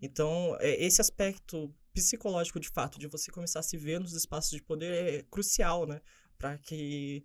Então, 0.00 0.56
é, 0.60 0.84
esse 0.84 1.00
aspecto 1.00 1.74
psicológico 1.92 2.60
de 2.60 2.68
fato 2.68 2.98
de 2.98 3.06
você 3.06 3.32
começar 3.32 3.60
a 3.60 3.62
se 3.62 3.78
ver 3.78 3.98
nos 3.98 4.12
espaços 4.12 4.50
de 4.50 4.62
poder 4.62 4.92
é 4.92 5.22
crucial, 5.30 5.86
né? 5.86 6.02
Para 6.38 6.58
que 6.58 7.24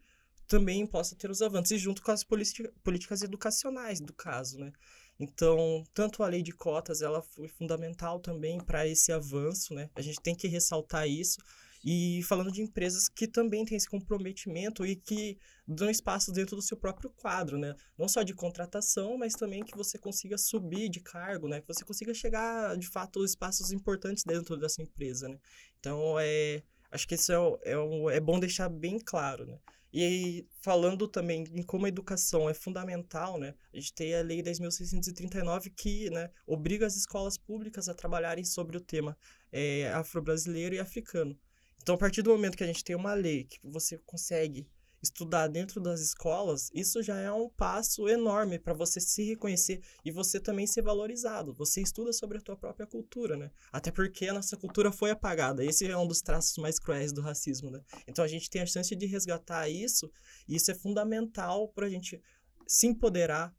também 0.52 0.86
possa 0.86 1.16
ter 1.16 1.32
os 1.32 1.42
avanços, 1.42 1.80
junto 1.80 2.04
com 2.04 2.12
as 2.12 2.26
políticas 2.26 3.22
educacionais 3.22 4.02
do 4.02 4.12
caso, 4.12 4.60
né? 4.60 4.74
Então, 5.18 5.82
tanto 5.94 6.24
a 6.24 6.28
lei 6.28 6.44
de 6.44 6.52
cotas, 6.52 7.02
ela 7.02 7.22
foi 7.22 7.48
fundamental 7.48 8.20
também 8.20 8.60
para 8.60 8.86
esse 8.86 9.14
avanço, 9.14 9.74
né? 9.74 9.90
A 9.96 10.02
gente 10.02 10.20
tem 10.20 10.36
que 10.36 10.50
ressaltar 10.50 11.08
isso. 11.08 11.40
E 11.86 12.22
falando 12.24 12.52
de 12.52 12.62
empresas 12.62 13.08
que 13.08 13.30
também 13.30 13.64
têm 13.64 13.78
esse 13.78 13.90
comprometimento 13.90 14.86
e 14.86 14.98
que 14.98 15.38
dão 15.66 15.90
espaço 15.90 16.34
dentro 16.34 16.58
do 16.58 16.62
seu 16.62 16.76
próprio 16.76 17.10
quadro, 17.12 17.58
né? 17.58 17.74
Não 17.98 18.10
só 18.10 18.22
de 18.22 18.34
contratação, 18.34 19.18
mas 19.18 19.32
também 19.32 19.64
que 19.64 19.78
você 19.78 19.98
consiga 19.98 20.38
subir 20.38 20.90
de 20.90 21.00
cargo, 21.00 21.48
né? 21.48 21.62
Que 21.62 21.68
você 21.68 21.86
consiga 21.86 22.14
chegar, 22.14 22.76
de 22.76 22.90
fato, 22.90 23.22
a 23.22 23.26
espaços 23.26 23.72
importantes 23.72 24.26
dentro 24.26 24.58
dessa 24.58 24.82
empresa, 24.82 25.30
né? 25.30 25.40
Então, 25.80 26.20
é, 26.20 26.62
acho 26.92 27.08
que 27.08 27.16
isso 27.16 27.32
é, 27.32 27.38
é, 27.72 28.18
é 28.18 28.20
bom 28.20 28.38
deixar 28.38 28.68
bem 28.68 29.00
claro, 29.00 29.46
né? 29.46 29.58
E 29.94 30.48
falando 30.62 31.08
também 31.08 31.44
em 31.54 31.62
como 31.62 31.86
a 31.86 31.90
educação 31.90 32.50
é 32.50 32.54
fundamental, 32.54 33.38
né? 33.38 33.54
A 33.74 33.78
gente 33.78 33.94
tem 33.94 34.16
a 34.16 34.22
Lei 34.22 34.42
10.639 34.42 35.72
que 35.76 36.10
né, 36.10 36.30
obriga 36.48 36.86
as 36.86 36.96
escolas 36.96 37.38
públicas 37.38 37.90
a 37.90 37.94
trabalharem 37.94 38.46
sobre 38.46 38.78
o 38.78 38.82
tema 38.82 39.18
é, 39.52 39.92
afro-brasileiro 39.94 40.76
e 40.76 40.80
africano. 40.80 41.38
Então, 41.82 41.96
a 41.96 41.98
partir 41.98 42.22
do 42.22 42.30
momento 42.30 42.56
que 42.56 42.64
a 42.64 42.68
gente 42.68 42.84
tem 42.84 42.96
uma 42.96 43.14
lei 43.14 43.44
que 43.46 43.60
você 43.64 43.98
consegue 44.06 44.68
estudar 45.02 45.48
dentro 45.48 45.82
das 45.82 46.00
escolas, 46.00 46.70
isso 46.74 47.02
já 47.02 47.18
é 47.20 47.32
um 47.32 47.50
passo 47.50 48.08
enorme 48.08 48.60
para 48.60 48.74
você 48.74 49.00
se 49.00 49.24
reconhecer 49.24 49.82
e 50.06 50.12
você 50.12 50.40
também 50.40 50.68
ser 50.68 50.82
valorizado. 50.82 51.54
Você 51.56 51.82
estuda 51.82 52.14
sobre 52.14 52.38
a 52.38 52.42
tua 52.42 52.56
própria 52.56 52.86
cultura, 52.86 53.36
né? 53.36 53.52
Até 53.72 53.92
porque 53.92 54.28
a 54.28 54.34
nossa 54.34 54.56
cultura 54.56 54.92
foi 54.92 55.12
apagada. 55.12 55.64
Esse 55.66 55.88
é 55.88 55.98
um 55.98 56.08
dos 56.08 56.22
traços 56.22 56.58
mais 56.58 56.78
cruéis 56.78 57.12
do 57.12 57.22
racismo, 57.22 57.72
né? 57.72 57.82
Então 58.08 58.24
a 58.24 58.28
gente 58.28 58.50
tem 58.50 58.62
a 58.62 58.66
chance 58.66 58.96
de 58.96 59.06
resgatar 59.06 59.68
isso 59.70 60.12
e 60.48 60.56
isso 60.56 60.72
é 60.72 60.76
fundamental 60.76 61.68
para 61.70 61.88
a 61.88 61.90
gente 61.90 62.22
se 62.68 62.88
empoderar 62.88 63.54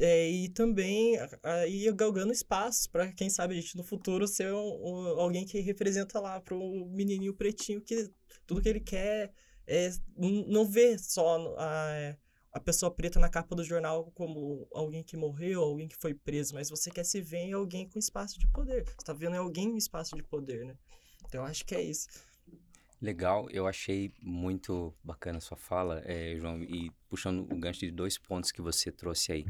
é, 0.00 0.28
e 0.28 0.48
também 0.48 1.16
ir 1.68 1.92
galgando 1.92 2.32
espaços 2.32 2.86
para 2.86 3.12
quem 3.12 3.30
sabe 3.30 3.54
a 3.54 3.60
gente 3.60 3.76
no 3.76 3.84
futuro 3.84 4.26
ser 4.26 4.52
um, 4.52 4.58
um, 4.58 5.20
alguém 5.20 5.46
que 5.46 5.60
representa 5.60 6.18
lá 6.18 6.40
para 6.40 6.56
o 6.56 6.86
menininho 6.90 7.34
pretinho 7.34 7.80
que 7.80 8.10
tudo 8.46 8.60
que 8.60 8.68
ele 8.68 8.80
quer 8.80 9.32
é, 9.68 9.90
não 10.16 10.66
vê 10.66 10.98
só 10.98 11.54
a, 11.58 12.16
a 12.52 12.60
pessoa 12.60 12.90
preta 12.90 13.20
na 13.20 13.28
capa 13.28 13.54
do 13.54 13.62
jornal 13.62 14.10
como 14.14 14.66
alguém 14.72 15.02
que 15.02 15.16
morreu, 15.16 15.62
alguém 15.62 15.86
que 15.86 15.96
foi 15.96 16.14
preso, 16.14 16.54
mas 16.54 16.70
você 16.70 16.90
quer 16.90 17.04
se 17.04 17.20
ver 17.20 17.38
em 17.38 17.52
alguém 17.52 17.88
com 17.88 17.98
espaço 17.98 18.38
de 18.38 18.46
poder. 18.48 18.84
Você 18.84 18.94
está 18.98 19.12
vendo 19.12 19.34
em 19.36 19.38
alguém 19.38 19.68
em 19.68 19.76
espaço 19.76 20.16
de 20.16 20.22
poder, 20.22 20.64
né? 20.64 20.74
Então, 21.26 21.42
eu 21.42 21.46
acho 21.46 21.64
que 21.64 21.74
é 21.74 21.82
isso. 21.82 22.08
Legal, 23.00 23.48
eu 23.50 23.66
achei 23.66 24.12
muito 24.20 24.92
bacana 25.04 25.38
a 25.38 25.40
sua 25.40 25.56
fala, 25.56 26.02
é, 26.04 26.36
João, 26.36 26.62
e 26.62 26.90
puxando 27.08 27.40
o 27.52 27.56
gancho 27.56 27.80
de 27.80 27.92
dois 27.92 28.18
pontos 28.18 28.50
que 28.50 28.60
você 28.60 28.90
trouxe 28.90 29.30
aí, 29.30 29.46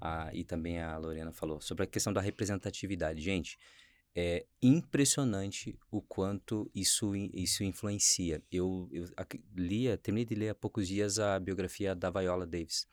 a, 0.00 0.30
e 0.32 0.44
também 0.44 0.80
a 0.80 0.96
Lorena 0.98 1.32
falou, 1.32 1.60
sobre 1.60 1.82
a 1.84 1.86
questão 1.86 2.12
da 2.12 2.20
representatividade. 2.20 3.20
Gente, 3.20 3.58
é 4.14 4.44
impressionante 4.60 5.78
o 5.90 6.02
quanto 6.02 6.70
isso, 6.74 7.14
isso 7.16 7.64
influencia. 7.64 8.42
Eu, 8.50 8.88
eu 8.92 9.06
lia, 9.56 9.96
terminei 9.96 10.26
de 10.26 10.34
ler 10.34 10.50
há 10.50 10.54
poucos 10.54 10.86
dias 10.86 11.18
a 11.18 11.38
biografia 11.38 11.94
da 11.94 12.10
Viola 12.10 12.46
Davis. 12.46 12.86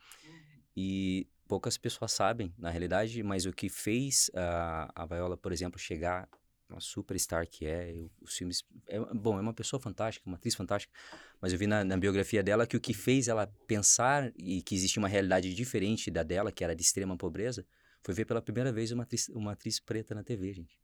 E 0.76 1.26
poucas 1.46 1.76
pessoas 1.76 2.12
sabem, 2.12 2.54
na 2.56 2.70
realidade, 2.70 3.22
mas 3.22 3.44
o 3.44 3.52
que 3.52 3.68
fez 3.68 4.30
a, 4.34 4.90
a 4.94 5.06
Viola, 5.06 5.36
por 5.36 5.52
exemplo, 5.52 5.78
chegar 5.78 6.28
uma 6.70 6.80
superstar 6.80 7.46
que 7.48 7.66
é, 7.66 7.92
eu, 7.92 8.10
os 8.22 8.36
filmes... 8.36 8.62
É, 8.86 8.98
bom, 9.12 9.36
é 9.36 9.40
uma 9.42 9.52
pessoa 9.52 9.80
fantástica, 9.80 10.26
uma 10.26 10.36
atriz 10.36 10.54
fantástica, 10.54 10.92
mas 11.40 11.52
eu 11.52 11.58
vi 11.58 11.66
na, 11.66 11.84
na, 11.84 11.96
biografia 11.96 12.42
dela 12.42 12.66
que 12.66 12.76
o 12.76 12.80
que 12.80 12.94
fez 12.94 13.26
ela 13.28 13.46
pensar 13.66 14.32
e 14.38 14.62
que 14.62 14.74
existia 14.74 15.02
uma 15.02 15.08
realidade 15.08 15.52
diferente 15.52 16.10
da 16.10 16.22
dela, 16.22 16.52
que 16.52 16.62
era 16.62 16.74
de 16.74 16.82
extrema 16.82 17.16
pobreza, 17.16 17.66
foi 18.02 18.14
ver 18.14 18.24
pela 18.24 18.40
primeira 18.40 18.72
vez 18.72 18.92
uma 18.92 19.02
atriz, 19.02 19.28
uma 19.30 19.52
atriz 19.52 19.80
preta 19.80 20.14
na 20.14 20.22
TV, 20.22 20.52
gente. 20.54 20.79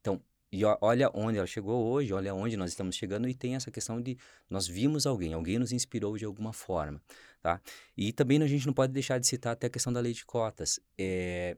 Então, 0.00 0.22
e 0.52 0.64
olha 0.64 1.10
onde 1.14 1.38
ela 1.38 1.46
chegou 1.46 1.86
hoje, 1.86 2.12
olha 2.12 2.34
onde 2.34 2.56
nós 2.56 2.70
estamos 2.70 2.96
chegando 2.96 3.28
e 3.28 3.34
tem 3.34 3.54
essa 3.54 3.70
questão 3.70 4.00
de 4.00 4.18
nós 4.48 4.66
vimos 4.66 5.06
alguém, 5.06 5.32
alguém 5.32 5.58
nos 5.60 5.70
inspirou 5.70 6.16
de 6.16 6.24
alguma 6.24 6.52
forma, 6.52 7.00
tá? 7.40 7.60
E 7.96 8.12
também 8.12 8.42
a 8.42 8.46
gente 8.48 8.66
não 8.66 8.72
pode 8.72 8.92
deixar 8.92 9.18
de 9.18 9.28
citar 9.28 9.52
até 9.52 9.68
a 9.68 9.70
questão 9.70 9.92
da 9.92 10.00
lei 10.00 10.12
de 10.12 10.24
cotas, 10.24 10.80
é, 10.98 11.56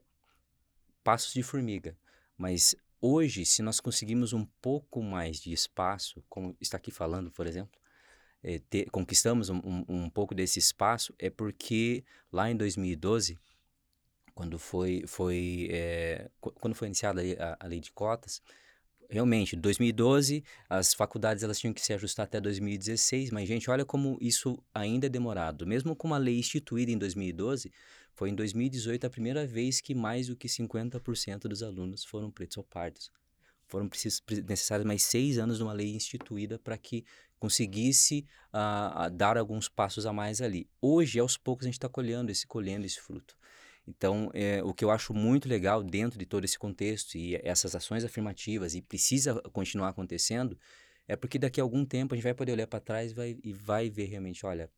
passos 1.03 1.33
de 1.33 1.41
formiga, 1.41 1.97
mas 2.37 2.75
hoje, 3.01 3.45
se 3.45 3.63
nós 3.63 3.79
conseguimos 3.79 4.31
um 4.31 4.45
pouco 4.61 5.01
mais 5.01 5.39
de 5.39 5.51
espaço, 5.51 6.23
como 6.29 6.55
está 6.61 6.77
aqui 6.77 6.91
falando, 6.91 7.31
por 7.31 7.47
exemplo, 7.47 7.81
é, 8.43 8.59
ter, 8.69 8.89
conquistamos 8.91 9.49
um, 9.49 9.57
um, 9.57 9.85
um 9.87 10.09
pouco 10.09 10.35
desse 10.35 10.59
espaço, 10.59 11.15
é 11.17 11.31
porque 11.31 12.03
lá 12.31 12.51
em 12.51 12.55
2012 12.55 13.39
quando 14.33 14.57
foi, 14.57 15.03
foi, 15.07 15.67
é, 15.71 16.29
quando 16.39 16.75
foi 16.75 16.87
iniciada 16.87 17.21
a, 17.39 17.65
a, 17.65 17.67
lei 17.67 17.79
de 17.79 17.91
cotas, 17.91 18.41
realmente, 19.09 19.55
2012, 19.55 20.43
as 20.69 20.93
faculdades 20.93 21.43
elas 21.43 21.59
tinham 21.59 21.73
que 21.73 21.81
se 21.81 21.93
ajustar 21.93 22.25
até 22.25 22.41
2016, 22.41 23.31
mas, 23.31 23.47
gente, 23.47 23.69
olha 23.69 23.85
como 23.85 24.17
isso 24.19 24.57
ainda 24.73 25.05
é 25.05 25.09
demorado. 25.09 25.67
Mesmo 25.67 25.95
com 25.95 26.07
uma 26.07 26.17
lei 26.17 26.39
instituída 26.39 26.91
em 26.91 26.97
2012, 26.97 27.71
foi 28.15 28.29
em 28.29 28.35
2018 28.35 29.05
a 29.05 29.09
primeira 29.09 29.45
vez 29.45 29.79
que 29.81 29.93
mais 29.93 30.27
do 30.27 30.35
que 30.35 30.47
50% 30.47 31.41
dos 31.41 31.61
alunos 31.61 32.03
foram 32.03 32.31
pretos 32.31 32.57
ou 32.57 32.63
pardos. 32.63 33.11
Foram 33.67 33.89
necessários 34.47 34.85
mais 34.85 35.03
seis 35.03 35.37
anos 35.37 35.57
de 35.57 35.63
uma 35.63 35.73
lei 35.73 35.95
instituída 35.95 36.59
para 36.59 36.77
que 36.77 37.03
conseguisse 37.39 38.25
uh, 38.53 39.09
dar 39.11 39.37
alguns 39.37 39.67
passos 39.67 40.05
a 40.05 40.13
mais 40.13 40.41
ali. 40.41 40.69
Hoje, 40.81 41.19
aos 41.19 41.37
poucos, 41.37 41.65
a 41.65 41.67
gente 41.67 41.75
está 41.75 41.89
colhendo 41.89 42.31
esse, 42.31 42.45
colhendo 42.47 42.85
esse 42.85 43.01
fruto. 43.01 43.35
Então, 43.87 44.31
é, 44.33 44.63
o 44.63 44.73
que 44.73 44.83
eu 44.83 44.91
acho 44.91 45.13
muito 45.13 45.47
legal 45.47 45.83
dentro 45.83 46.17
de 46.17 46.25
todo 46.25 46.45
esse 46.45 46.57
contexto 46.57 47.15
e 47.15 47.35
essas 47.43 47.75
ações 47.75 48.03
afirmativas, 48.03 48.75
e 48.75 48.81
precisa 48.81 49.35
continuar 49.51 49.89
acontecendo, 49.89 50.57
é 51.07 51.15
porque 51.15 51.37
daqui 51.37 51.59
a 51.59 51.63
algum 51.63 51.85
tempo 51.85 52.13
a 52.13 52.17
gente 52.17 52.23
vai 52.23 52.33
poder 52.33 52.53
olhar 52.53 52.67
para 52.67 52.79
trás 52.79 53.11
e 53.11 53.13
vai, 53.13 53.37
e 53.43 53.53
vai 53.53 53.89
ver 53.89 54.05
realmente: 54.05 54.45
olha, 54.45 54.69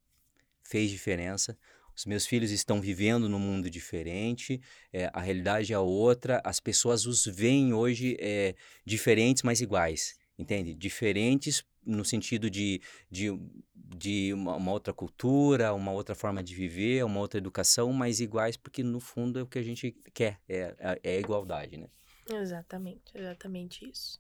fez 0.64 0.90
diferença. 0.90 1.58
Os 1.96 2.06
meus 2.06 2.26
filhos 2.26 2.52
estão 2.52 2.82
vivendo 2.82 3.30
num 3.30 3.40
mundo 3.40 3.70
diferente, 3.70 4.60
é, 4.92 5.10
a 5.14 5.22
realidade 5.22 5.72
é 5.72 5.80
outra, 5.80 6.42
as 6.44 6.60
pessoas 6.60 7.06
os 7.06 7.26
veem 7.26 7.74
hoje 7.74 8.18
é, 8.20 8.54
diferentes, 8.84 9.44
mas 9.44 9.62
iguais, 9.62 10.18
entende? 10.38 10.74
Diferentes 10.74 11.64
no 11.86 12.04
sentido 12.04 12.50
de, 12.50 12.82
de, 13.10 13.30
de 13.74 14.34
uma, 14.34 14.56
uma, 14.56 14.72
outra 14.72 14.94
cultura, 14.94 15.74
uma 15.74 15.92
outra 15.92 16.16
forma 16.16 16.44
de 16.44 16.56
viver, 16.56 17.04
uma 17.06 17.20
outra 17.20 17.38
educação, 17.38 17.92
mas 17.94 18.20
iguais, 18.20 18.58
porque 18.58 18.84
no 18.84 19.00
fundo 19.00 19.40
é 19.40 19.44
o 19.44 19.48
que 19.48 19.60
a 19.60 19.64
gente 19.64 19.92
quer, 20.14 20.40
é, 20.48 20.76
é, 20.80 21.00
é 21.04 21.18
a 21.18 21.20
igualdade, 21.20 21.78
né? 21.78 21.88
Exatamente, 22.30 23.12
exatamente 23.14 23.88
isso. 23.88 24.20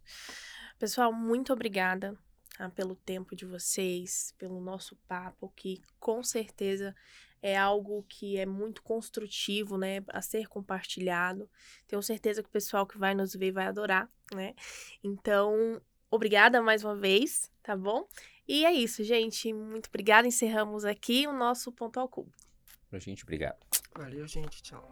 Pessoal, 0.78 1.12
muito 1.12 1.52
obrigada 1.52 2.18
tá, 2.58 2.70
pelo 2.70 2.96
tempo 2.96 3.36
de 3.36 3.46
vocês, 3.46 4.34
pelo 4.38 4.62
nosso 4.62 4.96
papo, 5.08 5.52
que 5.56 5.82
com 6.00 6.24
certeza 6.24 6.96
é 7.42 7.56
algo 7.56 8.04
que 8.10 8.38
é 8.38 8.46
muito 8.46 8.82
construtivo, 8.82 9.78
né, 9.78 10.04
a 10.10 10.22
ser 10.22 10.48
compartilhado. 10.48 11.50
Tenho 11.88 12.02
certeza 12.02 12.42
que 12.42 12.50
o 12.50 12.52
pessoal 12.52 12.88
que 12.88 12.98
vai 12.98 13.14
nos 13.14 13.36
ver 13.36 13.52
vai 13.52 13.68
adorar, 13.68 14.10
né? 14.34 14.56
Então, 15.04 15.80
obrigada 16.16 16.62
mais 16.62 16.84
uma 16.84 16.96
vez, 16.96 17.52
tá 17.62 17.76
bom? 17.76 18.08
E 18.48 18.66
é 18.66 18.72
isso, 18.72 19.04
gente. 19.04 19.52
Muito 19.54 19.88
obrigada. 19.88 20.28
Encerramos 20.28 20.86
aqui 20.86 21.28
o 21.28 21.34
nosso 21.34 21.72
Ponto 21.72 22.00
ao 22.00 22.08
Cubo. 22.08 22.32
Pra 22.90 23.00
gente, 23.00 23.24
obrigado. 23.24 23.58
Valeu, 23.96 24.28
gente. 24.28 24.62
Tchau. 24.62 24.88